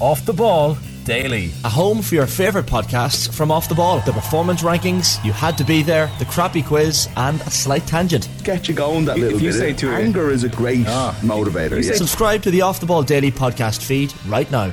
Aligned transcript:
Off 0.00 0.24
the 0.24 0.32
Ball 0.32 0.76
Daily. 1.04 1.50
A 1.64 1.68
home 1.68 2.02
for 2.02 2.14
your 2.14 2.26
favourite 2.26 2.66
podcasts 2.66 3.32
from 3.32 3.50
Off 3.50 3.68
the 3.68 3.74
Ball. 3.74 4.00
The 4.00 4.12
performance 4.12 4.62
rankings, 4.62 5.22
you 5.24 5.32
had 5.32 5.56
to 5.58 5.64
be 5.64 5.82
there, 5.82 6.10
the 6.18 6.24
crappy 6.26 6.62
quiz, 6.62 7.08
and 7.16 7.40
a 7.42 7.50
slight 7.50 7.86
tangent. 7.86 8.28
Get 8.44 8.68
you 8.68 8.74
going 8.74 9.06
that 9.06 9.18
little 9.18 9.36
if 9.36 9.42
you 9.42 9.50
bit. 9.50 9.58
say 9.58 9.72
to 9.72 9.90
Anger 9.92 10.30
is 10.30 10.44
a 10.44 10.48
great 10.48 10.86
Ah. 10.86 11.16
motivator. 11.22 11.82
yeah. 11.82 11.94
Subscribe 11.94 12.42
to 12.42 12.50
the 12.50 12.62
Off 12.62 12.80
the 12.80 12.86
Ball 12.86 13.02
Daily 13.02 13.32
podcast 13.32 13.82
feed 13.82 14.12
right 14.28 14.50
now. 14.50 14.72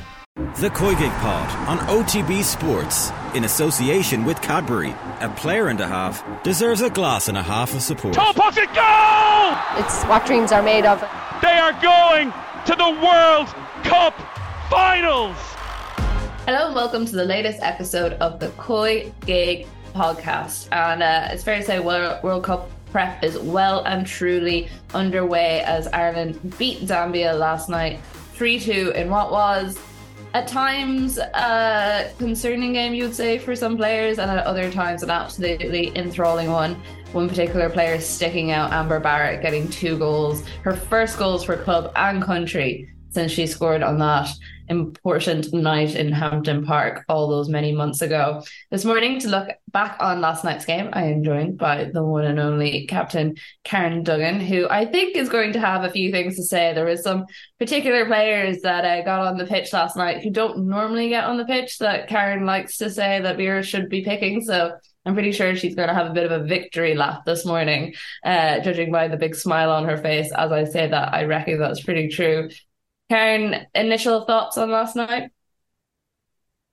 The 0.60 0.70
COYGIG 0.70 1.10
Pod 1.20 1.68
on 1.68 1.78
OTB 1.88 2.42
Sports 2.44 3.10
in 3.34 3.44
association 3.44 4.24
with 4.24 4.40
Cadbury. 4.40 4.94
A 5.20 5.28
player 5.30 5.68
and 5.68 5.80
a 5.80 5.88
half 5.88 6.22
deserves 6.44 6.80
a 6.82 6.90
glass 6.90 7.28
and 7.28 7.36
a 7.36 7.42
half 7.42 7.74
of 7.74 7.82
support. 7.82 8.14
Top 8.14 8.36
pocket 8.36 8.68
goal! 8.74 9.82
It's 9.84 10.04
what 10.04 10.24
dreams 10.26 10.52
are 10.52 10.62
made 10.62 10.84
of. 10.84 11.00
They 11.42 11.58
are 11.58 11.72
going 11.82 12.32
to 12.66 12.74
the 12.76 12.90
World 13.02 13.48
Cup 13.82 14.14
Finals! 14.70 15.34
Hello 16.44 16.66
and 16.66 16.74
welcome 16.74 17.06
to 17.06 17.16
the 17.16 17.24
latest 17.24 17.58
episode 17.62 18.12
of 18.14 18.38
the 18.38 18.50
Koi 18.58 19.10
Gig 19.24 19.66
podcast. 19.94 20.68
And 20.72 21.02
uh, 21.02 21.28
it's 21.30 21.42
fair 21.42 21.60
to 21.60 21.64
say 21.64 21.80
World, 21.80 22.22
World 22.22 22.44
Cup 22.44 22.70
prep 22.90 23.24
is 23.24 23.38
well 23.38 23.82
and 23.86 24.06
truly 24.06 24.68
underway 24.92 25.62
as 25.62 25.86
Ireland 25.88 26.58
beat 26.58 26.80
Zambia 26.80 27.38
last 27.38 27.70
night 27.70 27.98
3 28.34 28.60
2 28.60 28.92
in 28.94 29.08
what 29.08 29.32
was 29.32 29.78
at 30.34 30.46
times 30.46 31.16
a 31.16 32.12
concerning 32.18 32.74
game, 32.74 32.92
you 32.92 33.04
would 33.04 33.14
say, 33.14 33.38
for 33.38 33.56
some 33.56 33.74
players, 33.78 34.18
and 34.18 34.30
at 34.30 34.44
other 34.44 34.70
times 34.70 35.02
an 35.02 35.08
absolutely 35.08 35.96
enthralling 35.96 36.50
one. 36.50 36.74
One 37.12 37.26
particular 37.26 37.70
player 37.70 37.98
sticking 38.00 38.50
out, 38.50 38.70
Amber 38.74 39.00
Barrett, 39.00 39.40
getting 39.40 39.66
two 39.70 39.96
goals, 39.96 40.44
her 40.62 40.74
first 40.74 41.18
goals 41.18 41.42
for 41.42 41.56
club 41.56 41.90
and 41.96 42.22
country 42.22 42.90
since 43.08 43.32
she 43.32 43.46
scored 43.46 43.82
on 43.82 43.98
that 43.98 44.28
important 44.68 45.52
night 45.52 45.94
in 45.94 46.12
Hampden 46.12 46.64
Park 46.64 47.04
all 47.08 47.28
those 47.28 47.48
many 47.48 47.72
months 47.72 48.02
ago. 48.02 48.42
This 48.70 48.84
morning, 48.84 49.18
to 49.20 49.28
look 49.28 49.48
back 49.72 49.96
on 50.00 50.20
last 50.20 50.44
night's 50.44 50.64
game, 50.64 50.90
I 50.92 51.04
am 51.04 51.24
joined 51.24 51.58
by 51.58 51.90
the 51.92 52.04
one 52.04 52.24
and 52.24 52.38
only 52.38 52.86
Captain 52.86 53.36
Karen 53.64 54.02
Duggan, 54.02 54.40
who 54.40 54.68
I 54.68 54.84
think 54.84 55.16
is 55.16 55.28
going 55.28 55.52
to 55.54 55.60
have 55.60 55.84
a 55.84 55.90
few 55.90 56.10
things 56.10 56.36
to 56.36 56.42
say. 56.42 56.72
There 56.72 56.88
is 56.88 57.02
some 57.02 57.26
particular 57.58 58.06
players 58.06 58.62
that 58.62 58.84
uh, 58.84 59.02
got 59.04 59.26
on 59.26 59.38
the 59.38 59.46
pitch 59.46 59.72
last 59.72 59.96
night 59.96 60.22
who 60.22 60.30
don't 60.30 60.66
normally 60.66 61.08
get 61.08 61.24
on 61.24 61.38
the 61.38 61.44
pitch 61.44 61.78
that 61.78 62.08
Karen 62.08 62.46
likes 62.46 62.78
to 62.78 62.90
say 62.90 63.20
that 63.20 63.36
Vera 63.36 63.62
should 63.62 63.88
be 63.88 64.02
picking. 64.02 64.40
So 64.42 64.72
I'm 65.08 65.14
pretty 65.14 65.32
sure 65.32 65.56
she's 65.56 65.74
going 65.74 65.88
to 65.88 65.94
have 65.94 66.08
a 66.08 66.12
bit 66.12 66.30
of 66.30 66.42
a 66.42 66.44
victory 66.44 66.94
lap 66.94 67.24
this 67.24 67.46
morning, 67.46 67.94
uh, 68.24 68.60
judging 68.60 68.92
by 68.92 69.08
the 69.08 69.16
big 69.16 69.34
smile 69.34 69.70
on 69.70 69.86
her 69.86 69.96
face. 69.96 70.30
As 70.36 70.52
I 70.52 70.64
say 70.64 70.86
that, 70.86 71.14
I 71.14 71.24
reckon 71.24 71.58
that's 71.58 71.82
pretty 71.82 72.08
true. 72.08 72.50
Karen, 73.10 73.66
initial 73.74 74.24
thoughts 74.24 74.58
on 74.58 74.70
last 74.70 74.96
night? 74.96 75.30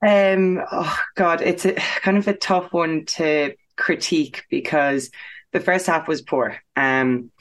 Um, 0.05 0.61
oh 0.71 0.99
God, 1.15 1.41
it's 1.41 1.65
a 1.65 1.73
kind 1.73 2.17
of 2.17 2.27
a 2.27 2.33
tough 2.33 2.71
one 2.73 3.05
to 3.05 3.55
critique 3.75 4.43
because 4.49 5.09
the 5.53 5.59
first 5.59 5.87
half 5.87 6.07
was 6.07 6.21
poor. 6.21 6.57
Um, 6.75 7.31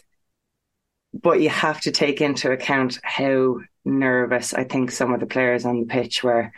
but 1.12 1.41
you 1.41 1.48
have 1.48 1.81
to 1.83 1.92
take 1.92 2.20
into 2.20 2.50
account 2.50 2.98
how 3.03 3.59
nervous 3.84 4.55
I 4.55 4.65
think 4.65 4.91
some 4.91 5.12
of 5.12 5.20
the 5.20 5.27
players 5.27 5.65
on 5.65 5.81
the 5.81 5.87
pitch 5.87 6.25
were. 6.25 6.53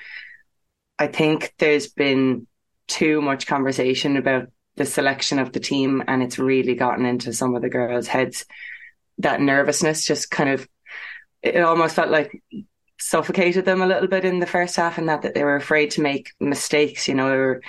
I 0.99 1.09
think 1.09 1.55
there's 1.59 1.89
been 1.89 2.47
too 2.89 3.21
much 3.21 3.47
conversation 3.47 4.17
about 4.17 4.49
the 4.77 4.87
selection 4.87 5.39
of 5.39 5.53
the 5.53 5.61
team, 5.61 6.03
and 6.07 6.23
it's 6.23 6.39
really 6.39 6.75
gotten 6.75 7.05
into 7.05 7.33
some 7.33 7.55
of 7.55 7.63
the 7.63 7.69
girls' 7.69 8.07
heads. 8.07 8.47
That 9.19 9.41
nervousness 9.41 10.07
just 10.07 10.31
kind 10.31 10.51
of, 10.51 10.69
it 11.55 11.61
almost 11.63 11.97
felt 11.97 12.11
like 12.11 12.43
suffocated 12.99 13.65
them 13.65 13.83
a 13.83 13.87
little 13.87 14.09
bit 14.09 14.25
in 14.25 14.39
the 14.39 14.47
first 14.47 14.77
half, 14.77 14.99
and 14.99 15.09
that 15.09 15.23
that 15.23 15.35
they 15.35 15.45
were 15.45 15.57
afraid 15.57 15.91
to 15.93 16.03
make 16.03 16.33
mistakes. 16.41 17.09
You 17.09 17.15
know, 17.15 17.31
they 17.31 17.37
were, 17.37 17.63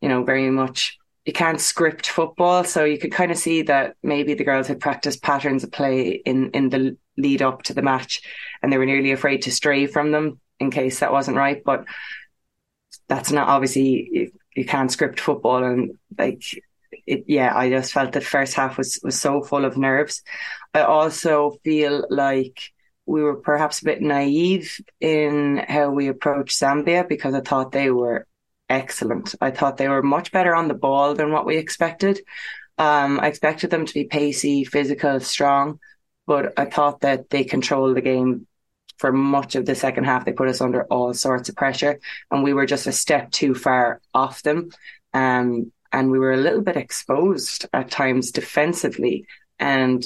you 0.00 0.08
know, 0.08 0.24
very 0.24 0.50
much 0.50 0.98
you 1.24 1.32
can't 1.32 1.60
script 1.60 2.08
football, 2.08 2.64
so 2.64 2.84
you 2.84 2.98
could 2.98 3.12
kind 3.12 3.30
of 3.30 3.38
see 3.38 3.62
that 3.62 3.94
maybe 4.02 4.34
the 4.34 4.44
girls 4.44 4.66
had 4.66 4.80
practiced 4.80 5.22
patterns 5.22 5.64
of 5.64 5.70
play 5.72 6.10
in 6.24 6.50
in 6.50 6.68
the 6.68 6.96
lead 7.16 7.42
up 7.42 7.62
to 7.64 7.74
the 7.74 7.82
match, 7.82 8.22
and 8.62 8.72
they 8.72 8.78
were 8.78 8.86
nearly 8.86 9.12
afraid 9.12 9.42
to 9.42 9.52
stray 9.52 9.86
from 9.86 10.10
them 10.10 10.40
in 10.58 10.70
case 10.70 11.00
that 11.00 11.12
wasn't 11.12 11.36
right. 11.36 11.62
But 11.64 11.84
that's 13.08 13.30
not 13.30 13.48
obviously 13.48 14.08
you, 14.12 14.32
you 14.56 14.64
can't 14.64 14.90
script 14.90 15.20
football, 15.20 15.62
and 15.64 15.92
like 16.18 16.42
it, 17.06 17.24
yeah, 17.28 17.56
I 17.56 17.70
just 17.70 17.92
felt 17.92 18.12
the 18.12 18.20
first 18.20 18.54
half 18.54 18.76
was 18.76 18.98
was 19.02 19.20
so 19.20 19.42
full 19.42 19.64
of 19.64 19.76
nerves. 19.76 20.22
I 20.74 20.82
also 20.82 21.58
feel 21.64 22.04
like 22.10 22.72
we 23.06 23.22
were 23.22 23.36
perhaps 23.36 23.82
a 23.82 23.84
bit 23.84 24.00
naive 24.00 24.80
in 25.00 25.56
how 25.68 25.90
we 25.90 26.08
approached 26.08 26.58
Zambia 26.58 27.08
because 27.08 27.34
I 27.34 27.40
thought 27.40 27.72
they 27.72 27.90
were 27.90 28.26
excellent. 28.68 29.34
I 29.40 29.50
thought 29.50 29.76
they 29.76 29.88
were 29.88 30.02
much 30.02 30.32
better 30.32 30.54
on 30.54 30.68
the 30.68 30.74
ball 30.74 31.14
than 31.14 31.32
what 31.32 31.46
we 31.46 31.56
expected. 31.56 32.20
Um, 32.78 33.20
I 33.20 33.26
expected 33.26 33.70
them 33.70 33.86
to 33.86 33.94
be 33.94 34.04
pacey, 34.04 34.64
physical, 34.64 35.20
strong, 35.20 35.78
but 36.26 36.58
I 36.58 36.64
thought 36.64 37.00
that 37.00 37.28
they 37.28 37.44
controlled 37.44 37.96
the 37.96 38.00
game 38.00 38.46
for 38.98 39.12
much 39.12 39.56
of 39.56 39.66
the 39.66 39.74
second 39.74 40.04
half. 40.04 40.24
They 40.24 40.32
put 40.32 40.48
us 40.48 40.60
under 40.60 40.84
all 40.84 41.12
sorts 41.12 41.48
of 41.48 41.56
pressure, 41.56 41.98
and 42.30 42.42
we 42.42 42.54
were 42.54 42.66
just 42.66 42.86
a 42.86 42.92
step 42.92 43.30
too 43.30 43.54
far 43.54 44.00
off 44.14 44.42
them. 44.42 44.70
Um, 45.12 45.72
and 45.92 46.10
we 46.10 46.18
were 46.18 46.32
a 46.32 46.38
little 46.38 46.62
bit 46.62 46.76
exposed 46.76 47.66
at 47.72 47.90
times 47.90 48.30
defensively. 48.30 49.26
And 49.58 50.02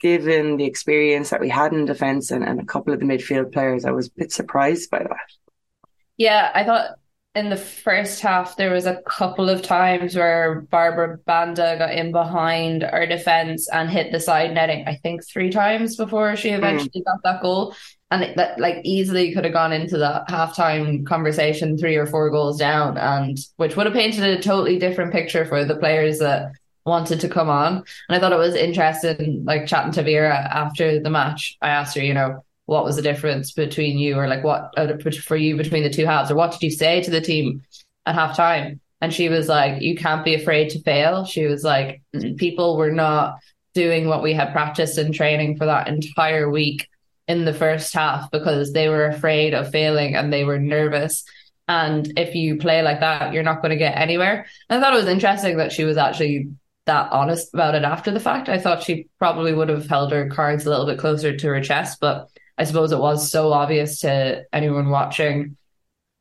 given 0.00 0.56
the 0.56 0.64
experience 0.64 1.30
that 1.30 1.40
we 1.40 1.48
had 1.48 1.72
in 1.72 1.84
defence 1.84 2.30
and, 2.30 2.44
and 2.44 2.60
a 2.60 2.64
couple 2.64 2.92
of 2.92 3.00
the 3.00 3.06
midfield 3.06 3.52
players, 3.52 3.84
I 3.84 3.90
was 3.90 4.08
a 4.08 4.12
bit 4.16 4.32
surprised 4.32 4.90
by 4.90 5.00
that. 5.00 5.88
Yeah, 6.16 6.50
I 6.54 6.64
thought 6.64 6.90
in 7.34 7.50
the 7.50 7.56
first 7.56 8.20
half 8.20 8.56
there 8.56 8.72
was 8.72 8.86
a 8.86 9.00
couple 9.02 9.48
of 9.48 9.62
times 9.62 10.16
where 10.16 10.62
Barbara 10.62 11.18
Banda 11.24 11.76
got 11.78 11.92
in 11.92 12.10
behind 12.10 12.82
our 12.82 13.06
defence 13.06 13.68
and 13.68 13.88
hit 13.88 14.10
the 14.10 14.18
side 14.18 14.52
netting. 14.52 14.86
I 14.88 14.96
think 14.96 15.24
three 15.24 15.50
times 15.50 15.96
before 15.96 16.34
she 16.36 16.50
eventually 16.50 17.00
mm. 17.00 17.04
got 17.04 17.22
that 17.22 17.42
goal, 17.42 17.76
and 18.10 18.24
it, 18.24 18.36
that 18.36 18.58
like 18.58 18.78
easily 18.82 19.32
could 19.32 19.44
have 19.44 19.52
gone 19.52 19.72
into 19.72 19.98
the 19.98 20.24
halftime 20.28 21.06
conversation 21.06 21.78
three 21.78 21.96
or 21.96 22.06
four 22.06 22.30
goals 22.30 22.58
down, 22.58 22.98
and 22.98 23.38
which 23.56 23.76
would 23.76 23.86
have 23.86 23.94
painted 23.94 24.24
a 24.24 24.42
totally 24.42 24.78
different 24.78 25.12
picture 25.12 25.44
for 25.44 25.64
the 25.64 25.76
players 25.76 26.18
that 26.18 26.52
wanted 26.88 27.20
to 27.20 27.28
come 27.28 27.48
on. 27.48 27.76
And 27.76 28.16
I 28.16 28.18
thought 28.18 28.32
it 28.32 28.38
was 28.38 28.54
interesting, 28.54 29.44
like 29.44 29.66
chatting 29.66 29.92
to 29.92 30.02
Vera 30.02 30.34
after 30.34 31.00
the 31.00 31.10
match. 31.10 31.56
I 31.62 31.68
asked 31.68 31.96
her, 31.96 32.02
you 32.02 32.14
know, 32.14 32.42
what 32.68 32.84
was 32.84 32.96
the 32.96 33.02
difference 33.02 33.52
between 33.52 33.96
you, 33.98 34.18
or 34.18 34.28
like 34.28 34.44
what 34.44 34.74
uh, 34.76 34.98
for 35.24 35.36
you 35.36 35.56
between 35.56 35.84
the 35.84 35.90
two 35.90 36.04
halves, 36.04 36.30
or 36.30 36.34
what 36.34 36.52
did 36.52 36.62
you 36.62 36.70
say 36.70 37.02
to 37.02 37.10
the 37.10 37.20
team 37.20 37.62
at 38.04 38.14
halftime? 38.14 38.80
And 39.00 39.14
she 39.14 39.30
was 39.30 39.48
like, 39.48 39.80
"You 39.80 39.96
can't 39.96 40.24
be 40.24 40.34
afraid 40.34 40.70
to 40.70 40.82
fail." 40.82 41.24
She 41.24 41.46
was 41.46 41.64
like, 41.64 42.02
"People 42.36 42.76
were 42.76 42.92
not 42.92 43.38
doing 43.72 44.06
what 44.06 44.22
we 44.22 44.34
had 44.34 44.52
practiced 44.52 44.98
and 44.98 45.14
training 45.14 45.56
for 45.56 45.64
that 45.64 45.88
entire 45.88 46.50
week 46.50 46.88
in 47.26 47.46
the 47.46 47.54
first 47.54 47.94
half 47.94 48.30
because 48.30 48.72
they 48.72 48.90
were 48.90 49.06
afraid 49.06 49.54
of 49.54 49.70
failing 49.70 50.14
and 50.14 50.30
they 50.30 50.44
were 50.44 50.58
nervous." 50.58 51.24
And 51.68 52.18
if 52.18 52.34
you 52.34 52.56
play 52.56 52.82
like 52.82 53.00
that, 53.00 53.32
you're 53.32 53.42
not 53.42 53.62
going 53.62 53.70
to 53.70 53.76
get 53.76 53.96
anywhere. 53.96 54.46
And 54.68 54.78
I 54.78 54.80
thought 54.82 54.94
it 54.94 55.04
was 55.04 55.14
interesting 55.14 55.56
that 55.58 55.72
she 55.72 55.84
was 55.84 55.96
actually 55.96 56.50
that 56.88 57.12
honest 57.12 57.54
about 57.54 57.74
it 57.74 57.84
after 57.84 58.10
the 58.10 58.18
fact. 58.18 58.48
I 58.48 58.58
thought 58.58 58.82
she 58.82 59.08
probably 59.18 59.54
would 59.54 59.68
have 59.68 59.86
held 59.86 60.10
her 60.10 60.28
cards 60.28 60.66
a 60.66 60.70
little 60.70 60.86
bit 60.86 60.98
closer 60.98 61.36
to 61.36 61.46
her 61.48 61.62
chest, 61.62 61.98
but 62.00 62.28
I 62.56 62.64
suppose 62.64 62.90
it 62.90 62.98
was 62.98 63.30
so 63.30 63.52
obvious 63.52 64.00
to 64.00 64.44
anyone 64.52 64.90
watching 64.90 65.56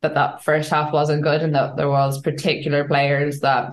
that 0.01 0.13
that 0.13 0.43
first 0.43 0.69
half 0.69 0.93
wasn't 0.93 1.23
good 1.23 1.41
and 1.41 1.55
that 1.55 1.77
there 1.77 1.89
was 1.89 2.21
particular 2.21 2.87
players 2.87 3.39
that 3.39 3.71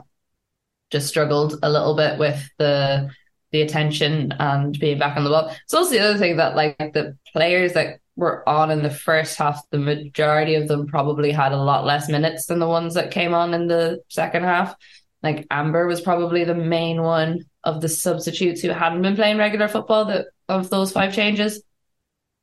just 0.90 1.08
struggled 1.08 1.58
a 1.62 1.70
little 1.70 1.94
bit 1.94 2.18
with 2.18 2.48
the 2.58 3.10
the 3.50 3.62
attention 3.62 4.32
and 4.40 4.78
being 4.78 4.98
back 4.98 5.16
on 5.16 5.24
the 5.24 5.30
ball. 5.30 5.54
It's 5.62 5.74
also 5.74 5.90
the 5.90 6.00
other 6.00 6.18
thing 6.18 6.38
that 6.38 6.56
like 6.56 6.76
the 6.78 7.16
players 7.32 7.74
that 7.74 8.00
were 8.16 8.48
on 8.48 8.70
in 8.70 8.82
the 8.82 8.90
first 8.90 9.36
half, 9.36 9.60
the 9.70 9.78
majority 9.78 10.54
of 10.54 10.68
them 10.68 10.86
probably 10.86 11.30
had 11.30 11.52
a 11.52 11.62
lot 11.62 11.84
less 11.84 12.08
minutes 12.08 12.46
than 12.46 12.58
the 12.58 12.66
ones 12.66 12.94
that 12.94 13.10
came 13.10 13.34
on 13.34 13.54
in 13.54 13.66
the 13.66 14.00
second 14.08 14.44
half. 14.44 14.74
Like 15.24 15.46
Amber 15.50 15.86
was 15.86 16.02
probably 16.02 16.44
the 16.44 16.54
main 16.54 17.00
one 17.00 17.46
of 17.64 17.80
the 17.80 17.88
substitutes 17.88 18.60
who 18.60 18.68
hadn't 18.68 19.00
been 19.00 19.16
playing 19.16 19.38
regular 19.38 19.68
football 19.68 20.04
that 20.04 20.26
of 20.50 20.68
those 20.68 20.92
five 20.92 21.14
changes. 21.14 21.62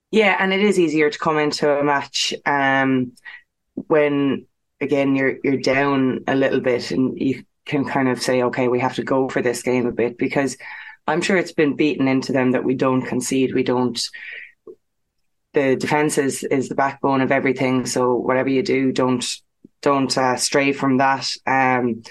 Yeah, 0.10 0.36
and 0.40 0.52
it 0.52 0.62
is 0.62 0.80
easier 0.80 1.12
to 1.12 1.20
come 1.20 1.38
into 1.38 1.72
a 1.72 1.84
match 1.84 2.34
um, 2.44 3.14
when 3.76 4.48
again 4.82 5.16
you're 5.16 5.38
you're 5.44 5.62
down 5.62 6.24
a 6.28 6.36
little 6.36 6.60
bit 6.60 6.90
and 6.90 7.22
you 7.22 7.44
can 7.66 7.86
kind 7.86 8.10
of 8.10 8.20
say, 8.20 8.42
okay, 8.42 8.68
we 8.68 8.80
have 8.80 8.96
to 8.96 9.04
go 9.04 9.30
for 9.30 9.44
this 9.44 9.62
game 9.62 9.86
a 9.86 9.92
bit 9.92 10.18
because 10.18 10.58
I'm 11.06 11.22
sure 11.22 11.38
it's 11.38 11.54
been 11.54 11.76
beaten 11.76 12.08
into 12.08 12.32
them 12.32 12.52
that 12.52 12.64
we 12.64 12.74
don't 12.74 13.04
concede, 13.04 13.54
we 13.54 13.64
don't. 13.64 14.02
The 15.54 15.76
defense 15.76 16.18
is 16.18 16.44
is 16.44 16.68
the 16.68 16.76
backbone 16.76 17.22
of 17.22 17.32
everything. 17.32 17.86
So 17.86 18.16
whatever 18.16 18.50
you 18.50 18.64
do, 18.64 18.92
don't 18.92 19.24
don't 19.84 20.18
uh, 20.18 20.36
stray 20.38 20.72
from 20.72 20.98
that. 20.98 21.32
Um, 21.46 22.02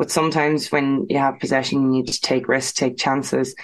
but 0.00 0.10
sometimes 0.10 0.72
when 0.72 0.86
you 1.12 1.18
have 1.18 1.42
possession, 1.44 1.82
you 1.82 1.90
need 1.96 2.08
to 2.08 2.20
take 2.20 2.48
risks, 2.48 2.72
take 2.72 2.96
chances. 3.06 3.54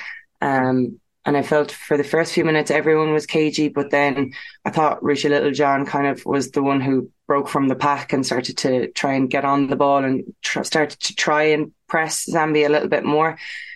Um, 0.40 1.00
And 1.26 1.36
I 1.36 1.42
felt 1.42 1.72
for 1.72 1.96
the 1.96 2.10
first 2.14 2.32
few 2.32 2.44
minutes 2.44 2.70
everyone 2.70 3.12
was 3.12 3.26
cagey, 3.26 3.68
but 3.78 3.90
then 3.90 4.32
I 4.68 4.70
thought 4.70 5.02
Ruesha 5.02 5.28
Littlejohn 5.28 5.84
kind 5.94 6.06
of 6.06 6.24
was 6.24 6.44
the 6.50 6.62
one 6.62 6.80
who 6.86 7.10
broke 7.26 7.48
from 7.48 7.66
the 7.68 7.74
pack 7.88 8.12
and 8.12 8.24
started 8.24 8.56
to 8.58 8.70
try 8.92 9.14
and 9.18 9.32
get 9.34 9.44
on 9.44 9.66
the 9.66 9.80
ball 9.82 10.04
and 10.04 10.22
tr- 10.46 10.62
started 10.72 11.00
to 11.06 11.12
try 11.26 11.42
and 11.54 11.72
press 11.88 12.26
Zambia 12.34 12.66
a 12.66 12.74
little 12.74 12.92
bit 12.96 13.04
more. 13.04 13.30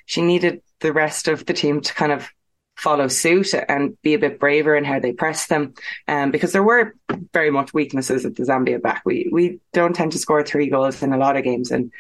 She 0.07 0.23
needed 0.23 0.63
the 0.79 0.93
rest 0.93 1.29
of 1.29 1.45
the 1.45 1.57
team 1.63 1.81
to 1.81 1.93
kind 2.03 2.13
of 2.13 2.31
follow 2.77 3.09
suit 3.09 3.49
and 3.69 4.01
be 4.07 4.15
a 4.15 4.23
bit 4.25 4.39
braver 4.39 4.75
in 4.77 4.85
how 4.85 5.01
they 5.01 5.13
press 5.13 5.47
them. 5.47 5.75
Um, 6.07 6.31
because 6.31 6.53
there 6.53 6.69
were 6.71 6.95
very 7.39 7.51
much 7.51 7.75
weaknesses 7.75 8.25
at 8.25 8.35
the 8.37 8.45
Zambia 8.45 8.79
back. 8.81 9.03
We 9.05 9.29
we 9.37 9.59
don't 9.73 9.97
tend 9.97 10.13
to 10.13 10.19
score 10.19 10.43
three 10.45 10.69
goals 10.71 11.03
in 11.03 11.13
a 11.13 11.23
lot 11.25 11.37
of 11.37 11.45
games, 11.51 11.73
and 11.73 11.91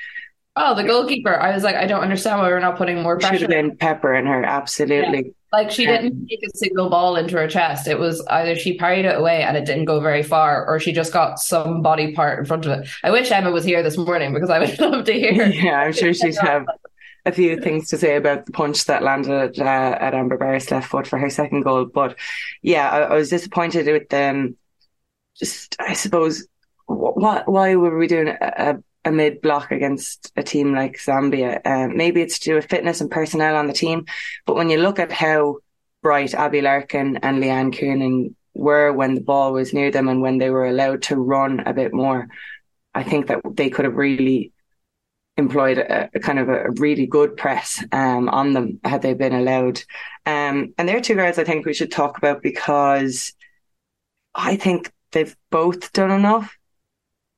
Oh, 0.62 0.74
the 0.74 0.84
goalkeeper. 0.84 1.40
I 1.40 1.54
was 1.54 1.62
like, 1.62 1.74
I 1.74 1.86
don't 1.86 2.02
understand 2.02 2.38
why 2.38 2.50
we're 2.50 2.60
not 2.60 2.76
putting 2.76 3.02
more 3.02 3.18
pressure. 3.18 3.38
should 3.38 3.50
have 3.50 3.50
been 3.50 3.78
Pepper 3.78 4.14
in 4.14 4.26
her 4.26 4.44
absolutely. 4.44 5.24
Yeah. 5.24 5.32
Like 5.52 5.70
she 5.70 5.86
didn't 5.86 6.26
take 6.26 6.40
a 6.44 6.56
single 6.56 6.90
ball 6.90 7.16
into 7.16 7.36
her 7.38 7.48
chest. 7.48 7.88
It 7.88 7.98
was 7.98 8.24
either 8.28 8.54
she 8.56 8.76
parried 8.76 9.06
it 9.06 9.16
away 9.16 9.42
and 9.42 9.56
it 9.56 9.64
didn't 9.64 9.86
go 9.86 10.00
very 10.00 10.22
far, 10.22 10.66
or 10.66 10.78
she 10.78 10.92
just 10.92 11.14
got 11.14 11.38
some 11.40 11.80
body 11.80 12.14
part 12.14 12.38
in 12.38 12.44
front 12.44 12.66
of 12.66 12.78
it. 12.78 12.88
I 13.02 13.10
wish 13.10 13.30
Emma 13.30 13.50
was 13.50 13.64
here 13.64 13.82
this 13.82 13.96
morning 13.96 14.34
because 14.34 14.50
I 14.50 14.58
would 14.58 14.78
love 14.80 15.04
to 15.06 15.12
hear. 15.12 15.46
Yeah, 15.46 15.80
I'm 15.80 15.94
sure 15.94 16.12
she'd 16.12 16.36
have 16.36 16.66
a 17.24 17.32
few 17.32 17.56
things 17.62 17.88
to 17.88 17.96
say 17.98 18.16
about 18.16 18.44
the 18.44 18.52
punch 18.52 18.84
that 18.84 19.02
landed 19.02 19.58
uh, 19.58 19.64
at 19.64 20.14
Amber 20.14 20.36
Barrett's 20.36 20.70
left 20.70 20.88
foot 20.88 21.06
for 21.06 21.18
her 21.18 21.30
second 21.30 21.62
goal. 21.62 21.86
But 21.86 22.16
yeah, 22.60 22.88
I, 22.90 22.98
I 23.00 23.14
was 23.14 23.30
disappointed 23.30 23.86
with 23.86 24.10
them. 24.10 24.58
Just, 25.36 25.74
I 25.80 25.94
suppose, 25.94 26.46
what, 26.86 27.50
why 27.50 27.76
were 27.76 27.96
we 27.96 28.06
doing 28.06 28.28
a, 28.28 28.76
a 29.04 29.10
mid 29.10 29.40
block 29.40 29.70
against 29.70 30.32
a 30.36 30.42
team 30.42 30.74
like 30.74 30.98
Zambia? 30.98 31.60
Um, 31.64 31.96
maybe 31.96 32.20
it's 32.22 32.38
to 32.40 32.50
do 32.50 32.54
with 32.54 32.66
fitness 32.70 33.00
and 33.00 33.10
personnel 33.10 33.56
on 33.56 33.66
the 33.66 33.72
team. 33.72 34.06
But 34.46 34.56
when 34.56 34.70
you 34.70 34.78
look 34.78 34.98
at 34.98 35.12
how 35.12 35.58
bright 36.02 36.34
Abbie 36.34 36.62
Larkin 36.62 37.18
and 37.18 37.42
Leanne 37.42 37.72
Kiernan 37.72 38.34
were 38.54 38.92
when 38.92 39.14
the 39.14 39.20
ball 39.20 39.52
was 39.52 39.72
near 39.72 39.90
them 39.90 40.08
and 40.08 40.20
when 40.20 40.38
they 40.38 40.50
were 40.50 40.66
allowed 40.66 41.02
to 41.02 41.16
run 41.16 41.60
a 41.60 41.72
bit 41.72 41.92
more, 41.94 42.28
I 42.94 43.02
think 43.02 43.28
that 43.28 43.40
they 43.54 43.70
could 43.70 43.84
have 43.84 43.94
really 43.96 44.52
employed 45.36 45.78
a, 45.78 46.10
a, 46.14 46.20
kind 46.20 46.38
of 46.38 46.48
a 46.48 46.70
really 46.72 47.06
good 47.06 47.36
press 47.36 47.82
um, 47.92 48.28
on 48.28 48.52
them 48.52 48.80
had 48.84 49.02
they 49.02 49.14
been 49.14 49.32
allowed. 49.34 49.82
Um, 50.26 50.74
and 50.76 50.88
there 50.88 50.96
are 50.96 51.00
two 51.00 51.14
girls 51.14 51.38
I 51.38 51.44
think 51.44 51.64
we 51.64 51.74
should 51.74 51.90
talk 51.90 52.18
about 52.18 52.42
because 52.42 53.32
I 54.34 54.56
think 54.56 54.92
they've 55.12 55.34
both 55.50 55.92
done 55.92 56.10
enough 56.10 56.56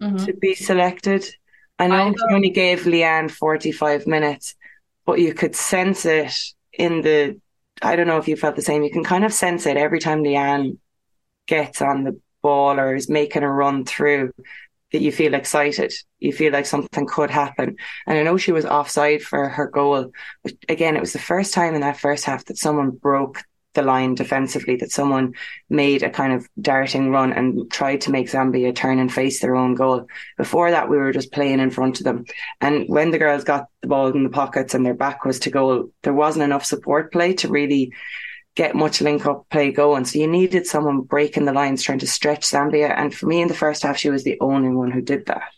Mhm. 0.03 0.27
to 0.27 0.33
be 0.35 0.55
selected. 0.55 1.25
I 1.83 1.87
know 1.89 2.09
I 2.09 2.13
she 2.13 2.35
only 2.35 2.51
gave 2.51 2.83
Leanne 2.83 3.31
45 3.31 4.07
minutes, 4.07 4.55
but 5.05 5.19
you 5.19 5.35
could 5.35 5.57
sense 5.57 6.05
it 6.05 6.33
in 6.73 7.03
the, 7.03 7.41
I 7.81 7.97
don't 7.97 8.07
know 8.07 8.19
if 8.19 8.29
you 8.29 8.37
felt 8.37 8.57
the 8.57 8.63
same. 8.63 8.83
You 8.83 8.91
can 8.91 9.05
kind 9.05 9.25
of 9.25 9.33
sense 9.33 9.67
it 9.67 9.77
every 9.77 9.99
time 9.99 10.23
Leanne 10.23 10.79
gets 11.47 11.83
on 11.83 12.05
the 12.05 12.21
ball 12.43 12.79
or 12.79 12.95
is 12.95 13.09
making 13.09 13.43
a 13.43 13.51
run 13.51 13.85
through 13.85 14.33
that 14.93 15.01
you 15.01 15.11
feel 15.11 15.35
excited. 15.35 15.93
You 16.21 16.33
feel 16.33 16.53
like 16.53 16.67
something 16.67 17.07
could 17.07 17.31
happen. 17.31 17.77
And 18.07 18.19
I 18.19 18.23
know 18.23 18.37
she 18.37 18.53
was 18.53 18.65
offside 18.65 19.23
for 19.23 19.49
her 19.49 19.67
goal. 19.67 20.13
But 20.45 20.53
again, 20.69 20.97
it 20.97 21.01
was 21.01 21.13
the 21.13 21.19
first 21.19 21.53
time 21.53 21.75
in 21.75 21.81
that 21.81 21.99
first 21.99 22.25
half 22.25 22.45
that 22.45 22.59
someone 22.59 22.91
broke 22.91 23.43
the 23.75 23.83
line 23.83 24.15
defensively, 24.15 24.77
that 24.77 24.91
someone 24.91 25.35
made 25.71 26.03
a 26.03 26.11
kind 26.11 26.33
of 26.33 26.47
darting 26.61 27.11
run 27.11 27.33
and 27.33 27.71
tried 27.71 28.03
to 28.03 28.11
make 28.11 28.31
Zambia 28.31 28.75
turn 28.75 28.99
and 28.99 29.13
face 29.13 29.41
their 29.41 29.57
own 29.57 29.75
goal. 29.75 30.07
Before 30.37 30.71
that, 30.71 30.89
we 30.89 30.97
were 30.97 31.13
just 31.13 31.33
playing 31.33 31.61
in 31.61 31.71
front 31.71 31.99
of 31.99 32.05
them. 32.05 32.25
And 32.61 32.89
when 32.89 33.11
the 33.11 33.19
girls 33.19 33.45
got 33.45 33.69
the 33.81 33.89
ball 33.89 34.09
in 34.09 34.25
the 34.25 34.31
pockets 34.31 34.75
and 34.75 34.85
their 34.85 34.95
back 34.95 35.25
was 35.25 35.39
to 35.41 35.51
goal, 35.51 35.91
there 36.03 36.15
wasn't 36.15 36.45
enough 36.45 36.65
support 36.65 37.13
play 37.13 37.35
to 37.35 37.49
really 37.49 37.93
get 38.55 38.75
much 38.75 39.01
link 39.01 39.25
up 39.25 39.49
play 39.51 39.73
going. 39.73 40.05
So 40.05 40.19
you 40.19 40.27
needed 40.27 40.67
someone 40.67 41.01
breaking 41.01 41.47
the 41.47 41.53
lines, 41.53 41.83
trying 41.83 42.01
to 42.01 42.07
stretch 42.07 42.43
Zambia. 42.43 42.91
And 42.97 43.15
for 43.15 43.27
me 43.27 43.41
in 43.41 43.49
the 43.49 43.55
first 43.55 43.83
half, 43.83 43.97
she 43.97 44.11
was 44.11 44.25
the 44.25 44.39
only 44.41 44.69
one 44.69 44.91
who 44.91 45.01
did 45.01 45.27
that. 45.27 45.53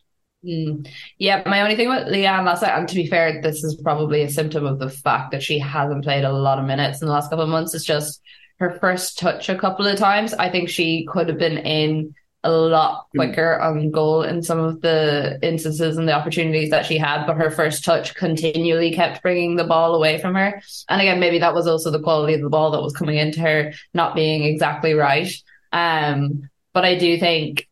Mm. 0.45 0.89
Yeah, 1.19 1.43
my 1.47 1.63
only 1.63 1.77
thing 1.77 1.89
with 1.89 2.07
Leanne 2.07 2.45
last 2.45 2.63
night, 2.63 2.77
and 2.77 2.89
to 2.89 2.95
be 2.95 3.07
fair, 3.07 3.41
this 3.41 3.65
is 3.65 3.81
probably 3.83 4.23
a 4.23 4.31
symptom 4.31 4.67
of 4.67 4.79
the 4.79 4.91
fact 4.91 5.31
that 5.31 5.43
she 5.43 5.59
hasn't 5.59 6.05
played 6.05 6.25
a 6.25 6.33
lot 6.33 6.59
of 6.59 6.67
minutes 6.67 7.01
in 7.01 7.07
the 7.07 7.13
last 7.13 7.31
couple 7.31 7.45
of 7.45 7.49
months. 7.49 7.75
It's 7.75 7.85
just 7.85 8.21
her 8.59 8.79
first 8.81 9.19
touch 9.19 9.49
a 9.49 9.59
couple 9.59 9.87
of 9.87 9.99
times. 9.99 10.35
I 10.35 10.51
think 10.51 10.69
she 10.69 11.07
could 11.11 11.29
have 11.29 11.39
been 11.39 11.59
in 11.59 12.15
a 12.45 12.51
lot 12.51 13.07
quicker 13.17 13.59
on 13.59 13.91
goal 13.91 14.23
in 14.23 14.43
some 14.43 14.59
of 14.59 14.83
the 14.83 15.39
instances 15.41 15.97
and 15.97 16.07
the 16.07 16.13
opportunities 16.13 16.69
that 16.71 16.85
she 16.85 16.99
had, 16.99 17.25
but 17.25 17.39
her 17.39 17.51
first 17.51 17.85
touch 17.85 18.15
continually 18.15 18.93
kept 18.93 19.23
bringing 19.23 19.57
the 19.57 19.65
ball 19.65 19.95
away 19.95 20.19
from 20.19 20.35
her. 20.35 20.61
And 20.91 21.01
again, 21.01 21.21
maybe 21.21 21.39
that 21.39 21.55
was 21.55 21.67
also 21.67 21.91
the 21.91 22.03
quality 22.03 22.35
of 22.35 22.43
the 22.43 22.51
ball 22.51 22.71
that 22.73 22.83
was 22.83 22.93
coming 22.93 23.17
into 23.17 23.41
her 23.41 23.73
not 23.95 24.15
being 24.15 24.45
exactly 24.45 24.93
right. 24.93 25.33
Um, 25.73 26.51
but 26.75 26.85
I 26.85 26.99
do 26.99 27.19
think 27.19 27.67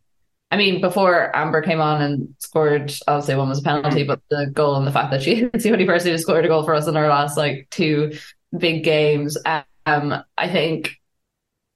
I 0.53 0.59
mean, 0.59 0.83
before 0.83 1.35
Amber 1.35 1.63
came 1.63 1.81
on 1.81 2.03
and 2.03 2.35
scored, 2.39 2.93
obviously 3.09 3.37
one 3.37 3.49
was 3.49 3.61
a 3.61 3.63
penalty, 3.63 4.05
but 4.05 4.21
the 4.29 4.51
goal 4.53 4.77
and 4.77 4.87
the 4.87 4.93
fact 4.93 5.11
that 5.11 5.23
she 5.23 5.45
is 5.55 5.63
the 5.63 5.73
only 5.73 5.87
person 5.87 6.11
who 6.11 6.19
scored 6.19 6.45
a 6.45 6.49
goal 6.49 6.63
for 6.63 6.75
us 6.75 6.87
in 6.87 6.97
our 6.97 7.09
last 7.09 7.39
like 7.39 7.69
two 7.71 8.13
big 8.57 8.85
games. 8.85 9.39
Um, 9.87 10.23
I 10.37 10.49
think 10.51 11.01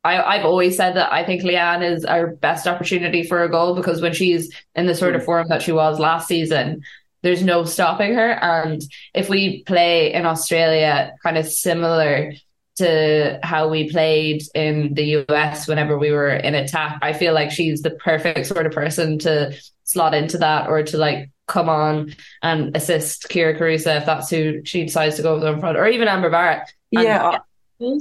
I, 0.05 0.23
I've 0.23 0.45
always 0.45 0.77
said 0.77 0.95
that 0.97 1.11
I 1.11 1.25
think 1.25 1.43
Leanne 1.43 1.91
is 1.91 2.05
our 2.05 2.27
best 2.27 2.67
opportunity 2.67 3.23
for 3.23 3.43
a 3.43 3.51
goal 3.51 3.75
because 3.75 4.03
when 4.03 4.13
she's 4.13 4.55
in 4.75 4.87
the 4.87 4.95
sort 4.95 5.17
of 5.17 5.25
form 5.25 5.49
that 5.49 5.63
she 5.63 5.73
was 5.73 5.99
last 5.99 6.29
season, 6.29 6.83
there's 7.23 7.43
no 7.43 7.65
stopping 7.65 8.13
her. 8.13 8.33
And 8.33 8.83
if 9.15 9.31
we 9.31 9.63
play 9.63 10.13
in 10.13 10.27
Australia, 10.27 11.15
kind 11.23 11.39
of 11.39 11.47
similar 11.49 12.35
to 12.77 13.39
how 13.43 13.69
we 13.69 13.91
played 13.91 14.43
in 14.55 14.95
the 14.95 15.25
US 15.29 15.67
whenever 15.67 15.99
we 15.99 16.11
were 16.11 16.31
in 16.31 16.55
attack. 16.55 16.99
I 17.03 17.13
feel 17.13 17.35
like 17.35 17.51
she's 17.51 17.83
the 17.83 17.91
perfect 17.91 18.47
sort 18.47 18.67
of 18.67 18.73
person 18.73 19.19
to 19.21 19.55
slot 19.85 20.15
into 20.15 20.39
that 20.39 20.69
or 20.69 20.83
to 20.83 20.99
like 20.99 21.31
come 21.47 21.69
on 21.69 22.15
and 22.43 22.77
assist 22.77 23.29
Kyra 23.29 23.59
Carusa 23.59 23.99
if 23.99 24.07
that's 24.07 24.31
who 24.31 24.65
she 24.65 24.85
decides 24.85 25.17
to 25.17 25.23
go 25.23 25.35
with 25.37 25.45
in 25.45 25.61
front, 25.61 25.79
or 25.79 25.87
even 25.87 26.09
Amber 26.09 26.31
Barrett. 26.31 26.69
Yeah. 26.91 27.41
Uh, 27.81 27.99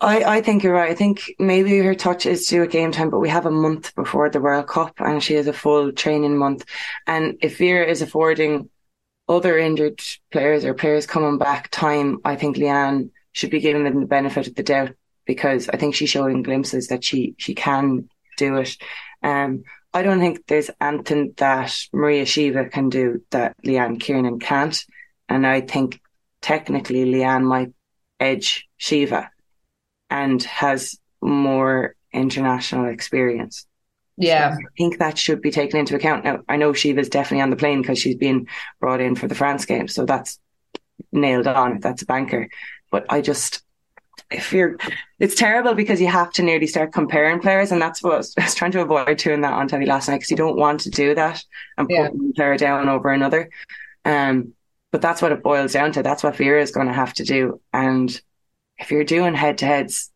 I, 0.00 0.36
I 0.36 0.40
think 0.42 0.62
you're 0.62 0.74
right. 0.74 0.90
I 0.90 0.94
think 0.94 1.34
maybe 1.38 1.78
her 1.78 1.94
touch 1.94 2.26
is 2.26 2.46
due 2.46 2.64
at 2.64 2.70
game 2.70 2.92
time, 2.92 3.10
but 3.10 3.20
we 3.20 3.28
have 3.28 3.46
a 3.46 3.50
month 3.50 3.94
before 3.94 4.28
the 4.28 4.40
World 4.40 4.66
Cup 4.66 4.94
and 4.98 5.22
she 5.22 5.34
has 5.34 5.46
a 5.46 5.52
full 5.52 5.92
training 5.92 6.36
month. 6.36 6.64
And 7.06 7.38
if 7.40 7.58
Vera 7.58 7.86
is 7.86 8.02
affording 8.02 8.68
other 9.28 9.56
injured 9.56 10.02
players 10.30 10.64
or 10.64 10.74
players 10.74 11.06
coming 11.06 11.38
back 11.38 11.70
time, 11.70 12.18
I 12.24 12.36
think 12.36 12.56
Leanne 12.56 13.10
should 13.34 13.50
be 13.50 13.60
given 13.60 13.84
them 13.84 14.00
the 14.00 14.06
benefit 14.06 14.46
of 14.46 14.54
the 14.54 14.62
doubt 14.62 14.92
because 15.26 15.68
I 15.68 15.76
think 15.76 15.94
she's 15.94 16.08
showing 16.08 16.42
glimpses 16.42 16.88
that 16.88 17.04
she 17.04 17.34
she 17.36 17.54
can 17.54 18.08
do 18.38 18.56
it. 18.56 18.76
Um, 19.22 19.64
I 19.92 20.02
don't 20.02 20.20
think 20.20 20.46
there's 20.46 20.70
anything 20.80 21.34
that 21.36 21.76
Maria 21.92 22.24
Sheva 22.24 22.70
can 22.70 22.88
do 22.88 23.22
that 23.30 23.54
Leanne 23.62 24.00
Kiernan 24.00 24.40
can't, 24.40 24.82
and 25.28 25.46
I 25.46 25.60
think 25.60 26.00
technically 26.40 27.04
Leanne 27.04 27.44
might 27.44 27.72
edge 28.18 28.68
Sheva 28.80 29.28
and 30.10 30.42
has 30.44 30.98
more 31.20 31.94
international 32.12 32.86
experience. 32.86 33.66
Yeah. 34.16 34.52
So 34.52 34.58
I 34.58 34.62
think 34.78 34.98
that 34.98 35.18
should 35.18 35.40
be 35.40 35.50
taken 35.50 35.80
into 35.80 35.96
account. 35.96 36.24
Now, 36.24 36.40
I 36.48 36.56
know 36.56 36.72
Sheva's 36.72 37.08
definitely 37.08 37.42
on 37.42 37.50
the 37.50 37.56
plane 37.56 37.82
because 37.82 37.98
she's 37.98 38.16
been 38.16 38.46
brought 38.80 39.00
in 39.00 39.16
for 39.16 39.26
the 39.26 39.34
France 39.34 39.64
game, 39.64 39.88
so 39.88 40.04
that's 40.04 40.38
nailed 41.12 41.46
on. 41.46 41.80
That's 41.80 42.02
a 42.02 42.06
banker. 42.06 42.48
But 42.94 43.06
I 43.08 43.22
just, 43.22 43.64
if 44.30 44.52
you're, 44.52 44.76
it's 45.18 45.34
terrible 45.34 45.74
because 45.74 46.00
you 46.00 46.06
have 46.06 46.30
to 46.34 46.44
nearly 46.44 46.68
start 46.68 46.92
comparing 46.92 47.40
players, 47.40 47.72
and 47.72 47.82
that's 47.82 48.04
what 48.04 48.12
I 48.12 48.16
was, 48.18 48.32
I 48.38 48.44
was 48.44 48.54
trying 48.54 48.70
to 48.70 48.82
avoid 48.82 49.18
doing 49.18 49.40
that 49.40 49.52
on 49.52 49.66
telly 49.66 49.84
last 49.84 50.06
night 50.06 50.18
because 50.18 50.30
you 50.30 50.36
don't 50.36 50.56
want 50.56 50.78
to 50.82 50.90
do 50.90 51.12
that 51.16 51.42
and 51.76 51.88
put 51.88 52.14
one 52.14 52.32
player 52.34 52.56
down 52.56 52.88
over 52.88 53.08
another. 53.08 53.50
Um, 54.04 54.52
but 54.92 55.02
that's 55.02 55.20
what 55.20 55.32
it 55.32 55.42
boils 55.42 55.72
down 55.72 55.90
to. 55.90 56.04
That's 56.04 56.22
what 56.22 56.36
Vera 56.36 56.62
is 56.62 56.70
going 56.70 56.86
to 56.86 56.92
have 56.92 57.12
to 57.14 57.24
do. 57.24 57.60
And 57.72 58.08
if 58.78 58.92
you're 58.92 59.02
doing 59.02 59.34
head 59.34 59.58
to 59.58 59.66
heads, 59.66 60.12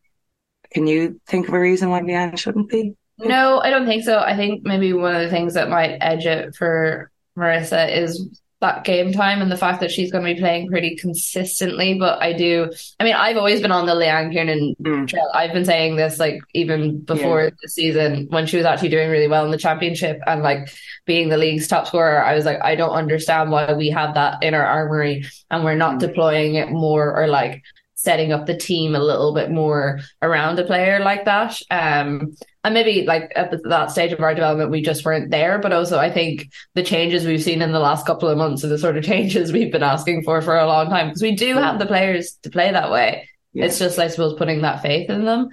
can 0.71 0.87
you 0.87 1.21
think 1.27 1.49
of 1.49 1.55
a 1.55 1.59
reason 1.59 1.91
why 1.91 2.01
Leanne 2.01 2.39
shouldn't 2.39 2.69
be? 2.69 2.95
No, 3.19 3.59
I 3.59 3.71
don't 3.71 3.87
think 3.87 4.05
so. 4.05 4.21
I 4.21 4.37
think 4.37 4.65
maybe 4.65 4.93
one 4.93 5.17
of 5.17 5.23
the 5.23 5.31
things 5.31 5.55
that 5.55 5.69
might 5.69 5.99
edge 6.01 6.27
it 6.27 6.55
for 6.55 7.11
Marissa 7.37 7.93
is 7.93 8.41
that 8.61 8.83
game 8.85 9.13
time 9.13 9.41
and 9.41 9.53
the 9.53 9.57
fact 9.57 9.81
that 9.81 9.91
she's 9.91 10.11
going 10.11 10.25
to 10.25 10.35
be 10.35 10.41
playing 10.41 10.69
pretty 10.69 10.97
consistently. 10.97 11.95
But 11.95 12.21
I 12.21 12.33
do, 12.33 12.71
I 12.99 13.05
mean, 13.05 13.15
I've 13.15 13.37
always 13.37 13.61
been 13.61 13.71
on 13.71 13.87
the 13.87 13.95
Leanne 13.95 14.33
Kiernan 14.33 14.75
Mm. 14.83 15.07
trail. 15.07 15.31
I've 15.33 15.53
been 15.53 15.65
saying 15.65 15.95
this 15.97 16.19
like 16.19 16.41
even 16.55 16.99
before 17.01 17.51
the 17.63 17.69
season 17.69 18.27
when 18.31 18.47
she 18.47 18.57
was 18.57 18.67
actually 18.67 18.89
doing 18.89 19.11
really 19.11 19.29
well 19.29 19.45
in 19.45 19.53
the 19.53 19.59
championship 19.59 20.21
and 20.27 20.43
like 20.43 20.69
being 21.07 21.29
the 21.29 21.37
league's 21.37 21.69
top 21.69 21.87
scorer. 21.87 22.23
I 22.25 22.35
was 22.35 22.45
like, 22.45 22.59
I 22.63 22.75
don't 22.75 22.91
understand 22.91 23.53
why 23.53 23.73
we 23.75 23.91
have 23.91 24.15
that 24.15 24.43
in 24.43 24.55
our 24.55 24.67
armory 24.67 25.25
and 25.51 25.65
we're 25.65 25.77
not 25.77 26.01
deploying 26.01 26.57
it 26.57 26.71
more 26.71 27.15
or 27.17 27.29
like 27.29 27.63
setting 27.95 28.33
up 28.33 28.47
the 28.47 28.57
team 28.57 28.95
a 28.95 29.01
little 29.01 29.35
bit 29.35 29.51
more 29.51 29.99
around 30.23 30.59
a 30.59 30.65
player 30.65 31.01
like 31.01 31.25
that. 31.25 31.61
Um, 31.71 32.37
and 32.69 32.75
maybe 32.75 33.07
like 33.07 33.33
at 33.35 33.51
that 33.65 33.91
stage 33.91 34.13
of 34.13 34.21
our 34.21 34.35
development, 34.35 34.71
we 34.71 34.83
just 34.83 35.05
weren't 35.05 35.31
there. 35.31 35.59
But 35.59 35.73
also, 35.73 35.99
I 35.99 36.11
think 36.11 36.51
the 36.75 36.83
changes 36.83 37.25
we've 37.25 37.43
seen 37.43 37.63
in 37.63 37.73
the 37.73 37.79
last 37.79 38.07
couple 38.07 38.29
of 38.29 38.37
months 38.37 38.63
are 38.63 38.69
the 38.69 38.79
sort 38.79 38.99
of 38.99 39.05
changes 39.13 39.53
we've 39.53 39.73
been 39.73 39.83
asking 39.83 40.23
for 40.23 40.43
for 40.43 40.57
a 40.57 40.67
long 40.67 40.91
time 40.91 41.09
because 41.09 41.23
we 41.23 41.35
do 41.35 41.57
have 41.57 41.79
the 41.79 41.87
players 41.87 42.39
to 42.43 42.51
play 42.51 42.71
that 42.71 42.91
way. 42.91 43.29
Yeah. 43.55 43.65
It's 43.65 43.79
just, 43.79 43.99
I 43.99 44.09
suppose, 44.09 44.35
putting 44.35 44.61
that 44.63 44.83
faith 44.83 45.09
in 45.09 45.25
them. 45.25 45.49